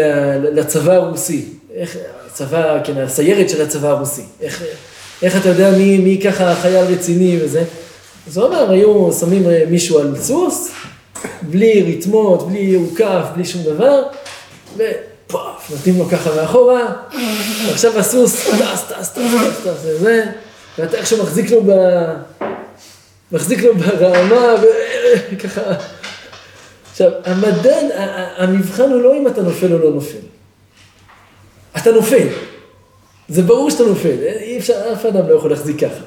לצבא 0.44 0.94
הרוסי. 0.94 1.46
איך, 1.74 1.98
הצבא, 2.28 2.80
כן, 2.84 2.98
הסיירת 2.98 3.50
של 3.50 3.62
הצבא 3.62 3.90
הרוסי. 3.90 4.22
איך, 4.42 4.64
איך 5.22 5.38
אתה 5.38 5.50
יודע 5.50 5.72
מי, 5.72 5.98
מי 5.98 6.22
ככה 6.24 6.56
חייל 6.56 6.86
רציני 6.86 7.38
וזה? 7.42 7.64
אז 8.28 8.38
הוא 8.38 8.48
אמר, 8.48 8.72
היו 8.72 9.14
שמים 9.14 9.50
אה, 9.50 9.64
מישהו 9.70 10.00
על 10.00 10.16
סוס, 10.22 10.72
בלי 11.42 11.96
רתמות, 11.98 12.48
בלי 12.48 12.60
יעוקף, 12.60 13.24
בלי 13.36 13.46
שום 13.46 13.64
דבר, 13.64 14.04
ופאף, 14.76 15.72
נותנים 15.72 16.00
לו 16.00 16.06
ככה 16.10 16.36
מאחורה, 16.36 16.94
ועכשיו 17.68 18.00
הסוס 18.00 18.36
טס, 18.36 18.84
טס, 18.84 18.84
טס, 18.92 19.10
טס, 19.10 19.60
טס, 19.64 19.86
וזה, 19.86 20.26
ואתה 20.78 20.98
איכשהו 20.98 21.24
מחזיק 21.24 21.52
לו 21.52 21.64
ב... 21.64 21.72
מחזיק 23.32 23.64
לו 23.64 23.76
ברעמה, 23.76 24.56
וככה... 25.34 25.62
עכשיו, 26.92 27.12
המדד, 27.26 27.90
המבחן 28.38 28.92
הוא 28.92 29.02
לא 29.02 29.16
אם 29.18 29.28
אתה 29.28 29.42
נופל 29.42 29.74
או 29.74 29.80
לא 29.80 29.92
נופל. 29.92 30.18
אתה 31.78 31.92
נופל. 31.92 32.28
זה 33.30 33.42
ברור 33.42 33.70
שאתה 33.70 33.84
נופל, 33.84 34.16
אי 34.24 34.58
אפשר, 34.58 34.94
אף 34.94 35.06
אדם 35.06 35.30
לא 35.30 35.36
יכול 35.36 35.50
להחזיק 35.50 35.80
ככה. 35.80 36.04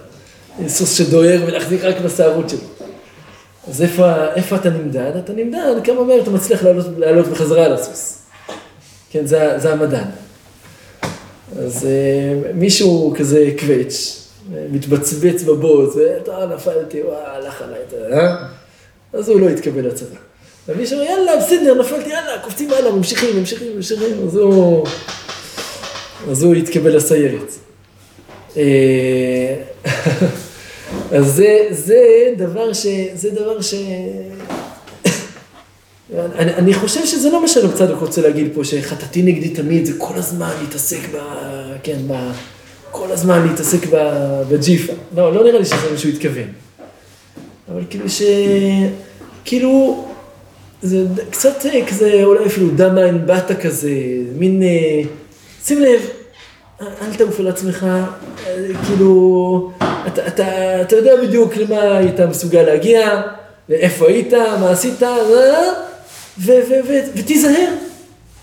סוס 0.66 0.98
שדוהר 0.98 1.40
ולהחזיק 1.46 1.84
רק 1.84 1.96
בסערות 2.00 2.50
שלו. 2.50 2.58
אז 3.68 3.82
איפה, 3.82 4.24
איפה 4.34 4.56
אתה 4.56 4.70
נמדד? 4.70 5.12
אתה 5.24 5.32
נמדד 5.32 5.74
כמה 5.84 6.04
מהר 6.04 6.22
אתה 6.22 6.30
מצליח 6.30 6.62
לעלות, 6.62 6.86
לעלות 6.98 7.26
בחזרה 7.26 7.64
על 7.64 7.72
הסוס. 7.72 8.17
כן, 9.10 9.26
זה, 9.26 9.58
זה 9.58 9.72
המדד. 9.72 10.04
אז 11.58 11.86
אה, 11.86 12.52
מישהו 12.54 13.14
כזה 13.18 13.50
קווץ', 13.60 14.28
מתבצבץ 14.72 15.42
בבוץ, 15.42 15.96
ואתה 15.96 16.46
נפלתי, 16.54 17.02
וואי, 17.02 17.16
הלך 17.26 17.62
עליי, 17.62 17.80
אה? 18.12 18.36
אז 19.12 19.28
הוא 19.28 19.40
לא 19.40 19.50
יתקבל 19.50 19.86
לצבא. 19.86 20.16
ומישהו, 20.68 21.02
יאללה, 21.02 21.36
בסדר, 21.36 21.74
נפלתי, 21.74 22.10
יאללה, 22.10 22.38
קופצים 22.44 22.70
הלאה, 22.72 22.92
ממשיכים, 22.92 23.36
ממשיכים, 23.36 23.76
ממשיכים, 23.76 24.26
אז 24.26 24.36
הוא, 24.36 24.86
אז 26.30 26.42
הוא 26.42 26.54
יתקבל 26.54 26.96
לסיירת. 26.96 27.52
אה, 28.56 29.54
אז 31.16 31.34
זה, 31.34 31.66
זה 31.70 32.32
דבר 32.36 32.72
ש... 32.72 32.86
זה 33.14 33.30
דבר 33.30 33.60
ש... 33.60 33.74
אני, 36.14 36.54
אני 36.54 36.74
חושב 36.74 37.06
שזה 37.06 37.30
לא 37.30 37.40
מה 37.40 37.48
שאני 37.48 37.72
קצת 37.72 37.90
רוצה 38.00 38.20
להגיד 38.20 38.50
פה, 38.54 38.64
שחטאתי 38.64 39.22
נגדי 39.22 39.48
תמיד 39.48 39.84
זה 39.84 39.92
כל 39.98 40.14
הזמן 40.16 40.50
להתעסק 40.60 41.00
ב... 41.14 41.18
כן, 41.82 41.98
ב... 42.06 42.30
כל 42.90 43.12
הזמן 43.12 43.46
להתעסק 43.46 43.86
ב... 43.90 43.96
בג'יפה. 44.48 44.92
לא, 45.16 45.34
לא 45.34 45.44
נראה 45.44 45.58
לי 45.58 45.64
שזה 45.64 45.90
מה 45.92 45.98
שהוא 45.98 46.12
התכוון. 46.12 46.48
אבל 47.72 47.82
כאילו 47.90 48.08
ש... 48.08 48.22
כאילו, 49.44 50.04
זה 50.82 51.04
קצת 51.30 51.66
אה, 51.66 51.86
כזה, 51.86 52.20
אולי 52.24 52.46
אפילו 52.46 52.68
דע 52.70 52.92
מאין 52.92 53.26
באת 53.26 53.60
כזה, 53.60 53.90
מין, 54.34 54.62
אה, 54.62 55.02
שים 55.64 55.80
לב, 55.80 56.00
אל 56.80 57.14
תעוף 57.18 57.40
על 57.40 57.48
עצמך, 57.48 57.86
אה, 58.46 58.66
כאילו, 58.86 59.70
אתה, 60.06 60.26
אתה, 60.26 60.80
אתה 60.82 60.96
יודע 60.96 61.12
בדיוק 61.22 61.56
למה 61.56 61.96
היית 61.96 62.20
מסוגל 62.20 62.62
להגיע, 62.62 63.22
לאיפה 63.68 64.08
היית, 64.08 64.32
מה 64.32 64.70
עשית, 64.70 65.02
ו, 65.02 65.34
ותיזהר, 67.14 67.74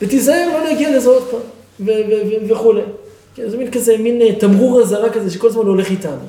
ותיזהר 0.01 0.49
לא 0.53 0.63
להגיע 0.63 0.97
לזה 0.97 1.09
עוד 1.09 1.23
פעם, 1.31 1.87
וכולי. 2.49 2.81
כן, 3.35 3.49
זה 3.49 3.57
מין 3.57 3.71
כזה, 3.71 3.97
מין 3.97 4.35
תמרור 4.39 4.81
אזהרה 4.81 5.09
כזה 5.09 5.31
שכל 5.31 5.47
הזמן 5.47 5.65
הולך 5.65 5.89
איתנו. 5.89 6.25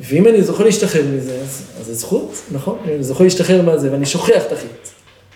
ואם 0.00 0.28
אני 0.28 0.42
זוכה 0.42 0.64
להשתחרר 0.64 1.02
מזה, 1.16 1.40
אז, 1.40 1.64
זה 1.82 1.94
זכות, 1.94 2.34
נכון? 2.52 2.78
אם 2.84 2.94
אני 2.94 3.02
זוכה 3.02 3.24
להשתחרר 3.24 3.62
מזה 3.62 3.92
ואני 3.92 4.06
שוכח 4.06 4.42
את 4.46 4.52
החטא, 4.52 4.88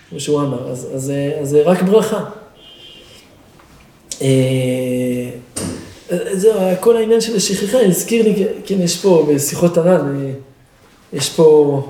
כמו 0.09 0.19
שהוא 0.19 0.41
אמר, 0.41 0.71
אז, 0.71 0.87
אז 0.95 1.13
זה 1.43 1.61
רק 1.61 1.81
ברכה. 1.81 2.23
אה, 4.21 5.29
זהו, 6.33 6.59
כל 6.79 6.97
העניין 6.97 7.21
של 7.21 7.35
השכחה 7.35 7.77
הזכיר 7.81 8.23
לי, 8.23 8.45
כן, 8.65 8.81
יש 8.81 8.97
פה 8.97 9.27
בשיחות 9.29 9.77
הר"ן, 9.77 10.25
אה, 10.25 10.31
יש 11.13 11.29
פה 11.29 11.81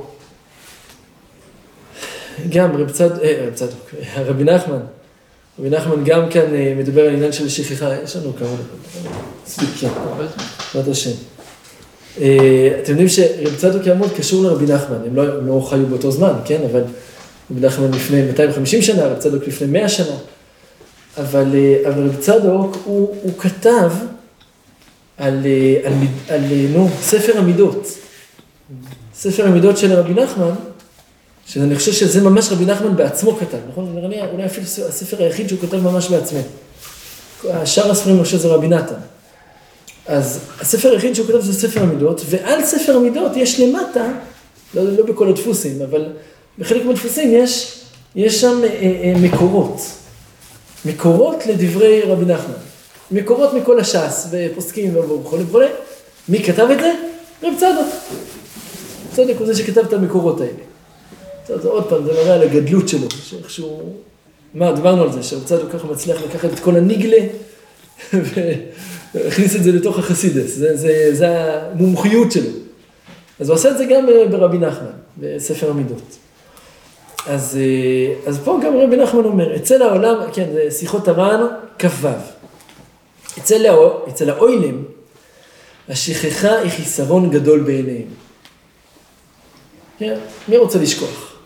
גם 2.50 2.76
רב 2.76 2.92
צד, 2.92 3.20
אה, 3.20 3.46
רב 3.48 3.54
צדוק, 3.54 3.92
רבי 4.26 4.44
נחמן, 4.44 4.80
רבי 5.60 5.70
נחמן 5.70 6.04
גם 6.04 6.30
כאן 6.30 6.56
אה, 6.56 6.74
מדבר 6.78 7.02
על 7.02 7.14
עניין 7.14 7.32
של 7.32 7.50
שכחה, 7.50 7.96
יש 8.04 8.16
לנו 8.16 8.36
כמה 8.36 8.48
דקות. 8.48 9.12
מספיק, 9.46 9.70
כן, 9.80 9.88
בעזרת 10.74 10.92
השם. 10.92 11.12
אה, 12.22 12.80
אתם 12.84 12.92
יודעים 12.92 13.10
שרב 13.10 13.56
צדוק 13.58 13.86
יעמוד 13.86 14.10
קשור 14.18 14.44
לרבי 14.44 14.66
נחמן, 14.66 14.98
הם 15.08 15.16
לא, 15.16 15.22
הם 15.22 15.48
לא 15.48 15.68
חיו 15.70 15.86
באותו 15.86 16.12
זמן, 16.12 16.34
כן, 16.46 16.62
אבל 16.72 16.82
רבי 17.52 17.68
נחמן 17.68 17.92
לפני 17.92 18.22
250 18.22 18.82
שנה, 18.82 19.06
רב 19.06 19.18
צדוק 19.18 19.48
לפני 19.48 19.68
100 19.68 19.90
שנה. 19.90 20.16
אבל, 21.18 21.56
אבל 21.88 22.04
רב 22.04 22.16
צדוק, 22.20 22.78
הוא, 22.84 23.16
הוא 23.22 23.32
כתב 23.38 23.92
על, 25.18 25.46
על, 25.84 25.94
על, 26.30 26.36
על 26.36 26.42
נו, 26.74 26.90
ספר 27.02 27.38
המידות. 27.38 27.88
ספר 29.14 29.48
המידות 29.48 29.78
של 29.78 29.94
רבי 29.94 30.14
נחמן, 30.14 30.52
שאני 31.48 31.76
חושב 31.76 31.92
שזה 31.92 32.22
ממש 32.22 32.52
רבי 32.52 32.66
נחמן 32.66 32.96
בעצמו 32.96 33.36
כתב, 33.36 33.58
נכון? 33.72 33.96
נראה 33.96 34.08
לי 34.08 34.22
אולי 34.32 34.46
אפילו 34.46 34.66
הספר 34.66 35.24
היחיד 35.24 35.50
שהוא 35.50 35.60
כתב 35.60 35.78
ממש 35.78 36.10
בעצמו. 36.10 36.40
שאר 37.66 37.92
הספרים, 37.92 38.24
חושב 38.24 38.38
שזה 38.38 38.48
רבי 38.48 38.68
נתן. 38.68 38.96
אז 40.08 40.40
הספר 40.62 40.92
היחיד 40.92 41.14
שהוא 41.14 41.28
כתב 41.28 41.40
זה 41.40 41.54
ספר 41.54 41.82
המידות, 41.84 42.22
ועל 42.30 42.66
ספר 42.66 42.96
המידות 42.96 43.32
יש 43.36 43.60
למטה, 43.60 44.12
לא, 44.74 44.84
לא 44.84 45.06
בכל 45.06 45.30
הדפוסים, 45.30 45.82
אבל 45.82 46.06
בחלק 46.60 46.86
מהדפוסים 46.86 47.32
יש, 47.32 47.82
יש 48.16 48.42
שם 48.42 48.60
אה, 48.64 48.70
אה, 48.70 49.14
מקורות. 49.22 49.82
מקורות 50.86 51.46
לדברי 51.46 52.02
רבי 52.02 52.26
נחמן. 52.26 52.54
מקורות 53.12 53.54
מכל 53.54 53.80
הש"ס, 53.80 54.28
ופוסקים 54.32 54.98
וכולי 54.98 55.44
וכולי. 55.44 55.68
מי 56.30 56.44
כתב 56.44 56.68
את 56.72 56.80
זה? 56.80 56.94
רב 57.44 57.54
צדוק. 57.58 57.88
צדוק 59.16 59.38
הוא 59.38 59.48
זה 59.48 59.56
שכתב 59.56 59.82
את 59.88 59.94
המקורות 59.94 60.42
האלה. 60.42 60.67
טוב, 61.48 61.62
זה 61.62 61.68
עוד 61.68 61.90
פעם, 61.90 62.06
זה 62.06 62.14
מראה 62.14 62.34
על 62.34 62.42
הגדלות 62.44 62.90
שלו, 62.90 63.08
שאיכשהו... 63.24 63.94
מה, 64.54 64.72
דיברנו 64.72 65.04
על 65.04 65.12
זה, 65.12 65.24
שרב 65.24 65.44
צדוק 65.44 65.72
ככה 65.72 65.88
מצליח 65.88 66.22
לקחת 66.22 66.54
את 66.54 66.60
כל 66.60 66.76
הניגלה 66.76 67.18
והכניס 69.14 69.56
את 69.56 69.64
זה 69.64 69.72
לתוך 69.72 70.00
החסידס, 70.00 70.56
זה, 70.56 70.78
זה, 70.78 71.10
זה 71.12 71.28
המומחיות 71.30 72.32
שלו. 72.32 72.50
אז 73.40 73.50
הוא 73.50 73.56
עושה 73.56 73.72
את 73.72 73.78
זה 73.78 73.86
גם 73.86 74.06
ברבי 74.32 74.58
נחמן, 74.58 74.92
בספר 75.18 75.70
המידות. 75.70 76.18
אז, 77.28 77.58
אה, 77.62 78.30
אז 78.30 78.40
פה 78.44 78.60
גם 78.66 78.78
רבי 78.78 78.98
נחמן 78.98 79.26
אומר, 79.26 79.56
אצל 79.56 79.82
העולם, 79.82 80.16
כן, 80.34 80.50
זה 80.54 80.72
שיחות 80.72 81.08
הר"ן, 81.08 81.46
כ"ו. 81.80 82.08
אצל, 83.38 83.66
אצל 84.10 84.30
האוילם, 84.30 84.84
השכחה 85.90 86.58
היא 86.58 86.72
חיסרון 86.72 87.30
גדול 87.30 87.60
בעיניהם. 87.60 88.08
כן, 90.00 90.20
מי 90.48 90.58
רוצה 90.58 90.80
לשכוח? 90.80 91.37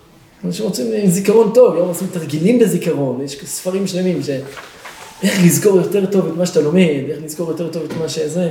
אנשים 0.45 0.65
רוצים 0.65 0.91
עם 0.93 1.10
זיכרון 1.10 1.51
טוב, 1.54 1.75
היום 1.75 1.88
עושים 1.88 2.08
תרגילים 2.13 2.60
בזיכרון, 2.60 3.21
יש 3.21 3.38
ספרים 3.45 3.88
שלמים 3.88 4.23
ש... 4.23 4.30
איך 5.23 5.39
לזכור 5.43 5.77
יותר 5.77 6.06
טוב 6.06 6.27
את 6.27 6.38
מה 6.38 6.45
שאתה 6.45 6.62
לומד, 6.62 7.10
איך 7.10 7.19
לזכור 7.23 7.49
יותר 7.49 7.67
טוב 7.67 7.84
את 7.84 7.97
מה 7.97 8.10
שזה. 8.10 8.49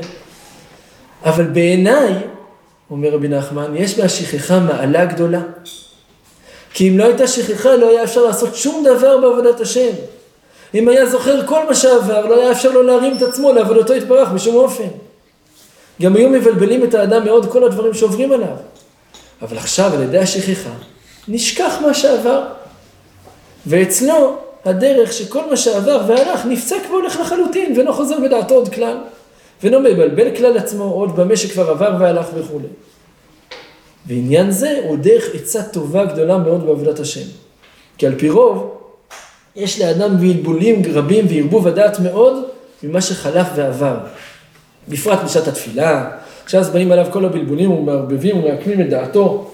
אבל 1.24 1.44
בעיניי, 1.44 2.12
אומר 2.90 3.11
רבי 3.11 3.29
נחמן, 3.29 3.76
יש 3.76 3.98
בהשכחה 3.98 4.61
מעלה 4.61 5.05
גדולה. 5.05 5.42
כי 6.74 6.88
אם 6.88 6.98
לא 6.98 7.05
הייתה 7.05 7.26
שכחה, 7.26 7.76
לא 7.76 7.90
היה 7.90 8.05
אפשר 8.05 8.24
לעשות 8.24 8.55
שום 8.55 8.85
דבר 8.85 9.18
בעבודת 9.18 9.61
השם. 9.61 9.90
אם 10.74 10.88
היה 10.88 11.07
זוכר 11.07 11.46
כל 11.46 11.66
מה 11.68 11.74
שעבר, 11.74 12.26
לא 12.26 12.40
היה 12.40 12.53
אפשר 12.53 12.70
לו 12.70 12.83
להרים 12.83 13.16
את 13.16 13.22
עצמו 13.22 13.53
לעבודתו 13.53 13.94
יתברך 13.94 14.29
בשום 14.29 14.55
אופן. 14.55 14.88
גם 16.03 16.16
היו 16.16 16.29
מבלבלים 16.29 16.85
את 16.85 16.94
האדם 16.94 17.24
מאוד 17.24 17.53
כל 17.53 17.64
הדברים 17.64 17.94
שעוברים 17.94 18.33
עליו. 18.33 18.57
אבל 19.42 19.57
עכשיו, 19.57 19.94
על 19.94 20.03
ידי 20.03 20.18
השכחה, 20.18 20.70
נשכח 21.31 21.79
מה 21.87 21.95
שעבר. 21.95 22.43
ואצלו, 23.66 24.37
הדרך 24.64 25.12
שכל 25.12 25.51
מה 25.51 25.57
שעבר 25.57 26.01
והלך 26.09 26.47
נפסק 26.47 26.81
והולך 26.90 27.21
לחלוטין, 27.21 27.75
ולא 27.79 27.93
חוזר 27.93 28.21
בדעתו 28.21 28.55
עוד 28.55 28.69
כלל. 28.75 28.97
ולא 29.62 29.81
מבלבל 29.81 30.37
כלל 30.37 30.59
עצמו 30.59 30.85
עוד 30.85 31.16
במה 31.16 31.37
שכבר 31.37 31.71
עבר 31.71 31.97
והלך 31.99 32.27
וכולי. 32.35 32.69
ועניין 34.07 34.51
זה 34.51 34.81
הוא 34.85 34.97
דרך 34.97 35.25
עצה 35.35 35.62
טובה 35.62 36.05
גדולה 36.05 36.38
מאוד 36.38 36.66
בעבודת 36.66 37.01
השם. 37.01 37.27
כי 37.99 38.07
על 38.07 38.14
פי 38.19 38.31
רוב, 38.31 38.77
יש 39.57 39.81
לאדם 39.81 40.16
בלבולים 40.16 40.83
רבים 40.93 41.27
וערבוב 41.31 41.69
הדעת 41.69 42.01
מאוד 42.01 42.45
ממה 42.83 43.01
שחלף 43.01 43.47
ועבר. 43.55 43.97
בפרט 44.88 45.19
בשעת 45.25 45.49
התפילה, 45.49 46.11
כשאז 46.47 46.71
באים 46.71 46.93
עליו 46.93 47.07
כל 47.12 47.25
הבלבולים 47.25 47.71
ומערבבים 47.71 48.38
ומעקמים 48.38 48.81
את 48.81 48.90
דעתו 48.90 49.51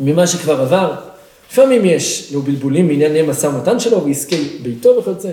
ממה 0.00 0.26
שכבר 0.26 0.60
עבר. 0.60 1.11
לפעמים 1.52 1.84
יש 1.84 2.32
לו 2.32 2.42
בלבולים 2.42 2.88
בענייני 2.88 3.22
משא 3.22 3.46
ומתן 3.46 3.80
שלו 3.80 4.04
ועסקי 4.04 4.58
ביתו 4.62 4.96
וכיוצא. 4.98 5.30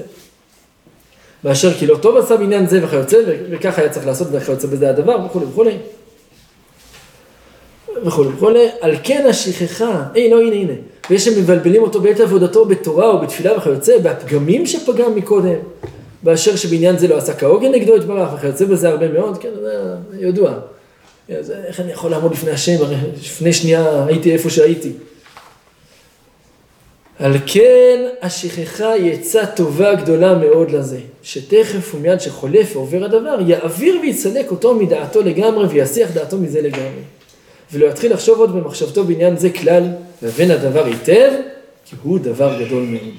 באשר 1.44 1.74
כי 1.74 1.88
לא 1.88 1.96
טוב 1.96 2.18
עשה 2.18 2.38
בעניין 2.38 2.68
זה 2.68 2.86
וכיוצא, 2.86 3.18
וככה 3.52 3.82
היה 3.82 3.90
צריך 3.90 4.06
לעשות 4.06 4.28
וכיוצא 4.32 4.68
בזה 4.68 4.90
הדבר 4.90 5.18
וכולי 5.26 5.46
וכולי. 5.46 5.78
וכולי 8.06 8.30
וכולי, 8.30 8.68
על 8.82 8.96
כן 9.04 9.26
השכחה, 9.30 10.04
הנה, 10.16 10.36
הנה, 10.36 10.56
הנה, 10.56 10.74
ויש 11.10 11.26
שמבלבלים 11.26 11.82
אותו 11.82 12.02
בעת 12.02 12.20
עבודתו 12.20 12.66
בתורה 12.66 13.10
או 13.10 13.22
בתפילה 13.22 13.58
וכיוצא, 13.58 13.98
בהפגמים 13.98 14.66
שפגם 14.66 15.16
מקודם, 15.16 15.60
באשר 16.24 16.56
שבעניין 16.56 16.98
זה 16.98 17.08
לא 17.08 17.18
עשה 17.18 17.34
כהוגן 17.34 17.72
נגדו 17.72 17.96
יתברך 17.96 18.30
וכיוצא 18.34 18.66
בזה 18.66 18.90
הרבה 18.90 19.08
מאוד, 19.08 19.38
כן, 19.38 19.50
זה 19.62 19.96
ידוע. 20.20 20.54
איך 21.68 21.80
אני 21.80 21.92
יכול 21.92 22.12
לעמוד 22.12 22.32
לפני 22.32 22.52
השם, 22.52 22.76
הרי 22.82 22.96
לפני 23.18 23.54
שנייה 23.54 24.06
הייתי 24.06 24.34
איפה 24.34 24.50
שהייתי. 24.50 24.92
על 27.20 27.34
כן 27.46 28.06
השכחה 28.22 28.92
היא 28.92 29.12
עצה 29.12 29.46
טובה 29.46 29.96
גדולה 29.96 30.38
מאוד 30.38 30.72
לזה, 30.72 31.00
שתכף 31.24 31.96
ומיד 31.96 32.20
שחולף 32.20 32.76
ועובר 32.76 33.04
הדבר, 33.06 33.38
יעביר 33.48 34.00
ויצלק 34.02 34.52
אותו 34.52 34.76
מדעתו 34.76 35.22
לגמרי 35.22 35.68
ויסיח 35.68 36.12
דעתו 36.14 36.38
מזה 36.38 36.62
לגמרי. 36.62 37.02
ולא 37.74 37.86
יתחיל 37.86 38.14
לחשוב 38.14 38.40
עוד 38.40 38.56
במחשבתו 38.56 39.04
בעניין 39.04 39.38
זה 39.38 39.50
כלל, 39.50 39.84
והבן 40.22 40.52
הדבר 40.52 40.86
היטב, 40.86 41.32
כי 41.86 41.96
הוא 42.04 42.20
דבר 42.20 42.64
גדול 42.66 42.84
מאוד. 42.84 43.14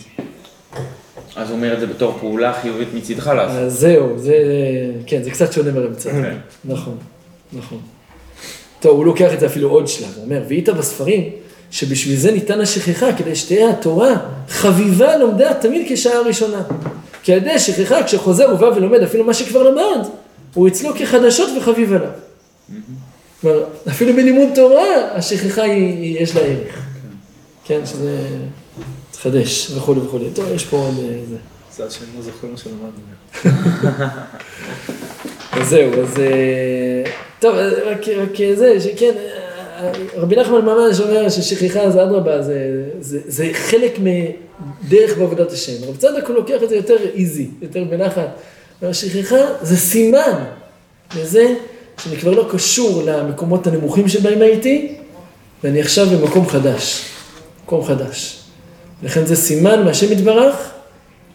אז 1.36 1.48
הוא 1.48 1.56
אומר 1.56 1.74
את 1.74 1.80
זה 1.80 1.86
בתור 1.86 2.16
פעולה 2.20 2.52
חיובית 2.52 2.88
מצידך 2.94 3.26
לעשות. 3.26 3.58
אז 3.58 3.72
זהו, 3.72 4.18
זה, 4.18 4.34
כן, 5.06 5.22
זה 5.22 5.30
קצת 5.30 5.52
שונה 5.52 5.72
מרמצה. 5.72 6.10
כן. 6.10 6.36
נכון, 6.64 6.96
נכון. 7.52 7.78
טוב, 8.80 8.96
הוא 8.96 9.06
לוקח 9.06 9.34
את 9.34 9.40
זה 9.40 9.46
אפילו 9.46 9.70
עוד 9.70 9.88
שלב, 9.88 10.12
הוא 10.16 10.24
אומר, 10.24 10.42
ואית 10.48 10.68
בספרים, 10.68 11.30
שבשביל 11.70 12.16
זה 12.16 12.32
ניתן 12.32 12.60
השכחה, 12.60 13.12
כדי 13.12 13.36
שתהיה 13.36 13.70
התורה 13.70 14.16
חביבה 14.48 15.16
לומדיה 15.16 15.54
תמיד 15.54 15.86
כשעה 15.92 16.20
ראשונה. 16.20 16.62
כי 17.22 17.32
על 17.32 17.38
ידי 17.38 17.50
השכחה, 17.50 18.02
כשחוזר 18.02 18.50
הוא 18.50 18.58
בא 18.58 18.66
ולומד 18.66 19.02
אפילו 19.02 19.24
מה 19.24 19.34
שכבר 19.34 19.62
למד, 19.62 20.06
הוא 20.54 20.68
אצלו 20.68 20.90
כחדשות 20.94 21.50
וחביב 21.58 21.92
עליו. 21.92 22.10
כלומר, 23.40 23.64
אפילו 23.88 24.12
בלימוד 24.12 24.48
תורה, 24.54 25.14
השכחה 25.14 25.62
היא, 25.62 25.86
היא, 25.86 26.18
יש 26.20 26.36
לה 26.36 26.40
ערך. 26.40 26.82
כן, 27.64 27.80
שזה 27.86 28.18
מתחדש 29.10 29.70
וכולי 29.70 30.00
וכולי. 30.00 30.24
טוב, 30.34 30.44
יש 30.54 30.64
פה 30.64 30.76
עוד 30.76 30.94
אה, 30.98 31.18
זה. 31.30 31.36
מזל 31.72 31.90
שאני 31.90 32.10
לא 32.16 32.22
זוכר 32.22 32.46
מה 32.46 32.56
שלמדנו. 32.56 32.90
אז 35.52 35.68
זהו, 35.68 36.02
אז... 36.02 36.18
אה, 36.18 37.10
טוב, 37.38 37.56
אה, 37.56 37.68
רק, 37.90 38.08
רק 38.08 38.54
זה, 38.54 38.80
שכן, 38.80 39.12
רבי 40.14 40.36
נחמן 40.36 40.60
ממש 40.60 41.00
אומר 41.00 41.28
ששכחה 41.28 41.90
זה 41.90 42.02
אדרבה, 42.02 42.42
זה, 42.42 42.84
זה, 43.00 43.18
זה 43.26 43.50
חלק 43.52 43.98
מדרך 43.98 45.18
בעבודת 45.18 45.52
השם. 45.52 45.72
רב 45.88 45.96
צדק 45.96 46.26
הוא 46.26 46.34
לוקח 46.36 46.62
את 46.62 46.68
זה 46.68 46.76
יותר 46.76 46.96
איזי, 47.14 47.48
יותר 47.62 47.84
בנחת. 47.84 48.28
והשכחה 48.82 49.36
זה 49.62 49.76
סימן 49.76 50.44
לזה 51.16 51.54
שאני 52.02 52.16
כבר 52.16 52.30
לא 52.30 52.48
קשור 52.50 53.02
למקומות 53.02 53.66
הנמוכים 53.66 54.08
שבהם 54.08 54.42
הייתי, 54.42 54.94
ואני 55.64 55.80
עכשיו 55.80 56.06
במקום 56.06 56.48
חדש, 56.48 57.04
מקום 57.64 57.84
חדש. 57.84 58.40
לכן 59.02 59.26
זה 59.26 59.36
סימן 59.36 59.84
מהשם 59.84 60.12
יתברך, 60.12 60.70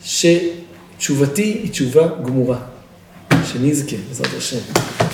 שתשובתי 0.03 1.43
היא 1.43 1.71
תשובה 1.71 2.08
גמורה. 2.25 2.58
שנזכה, 3.45 3.95
בעזרת 4.08 4.34
השם. 4.38 5.04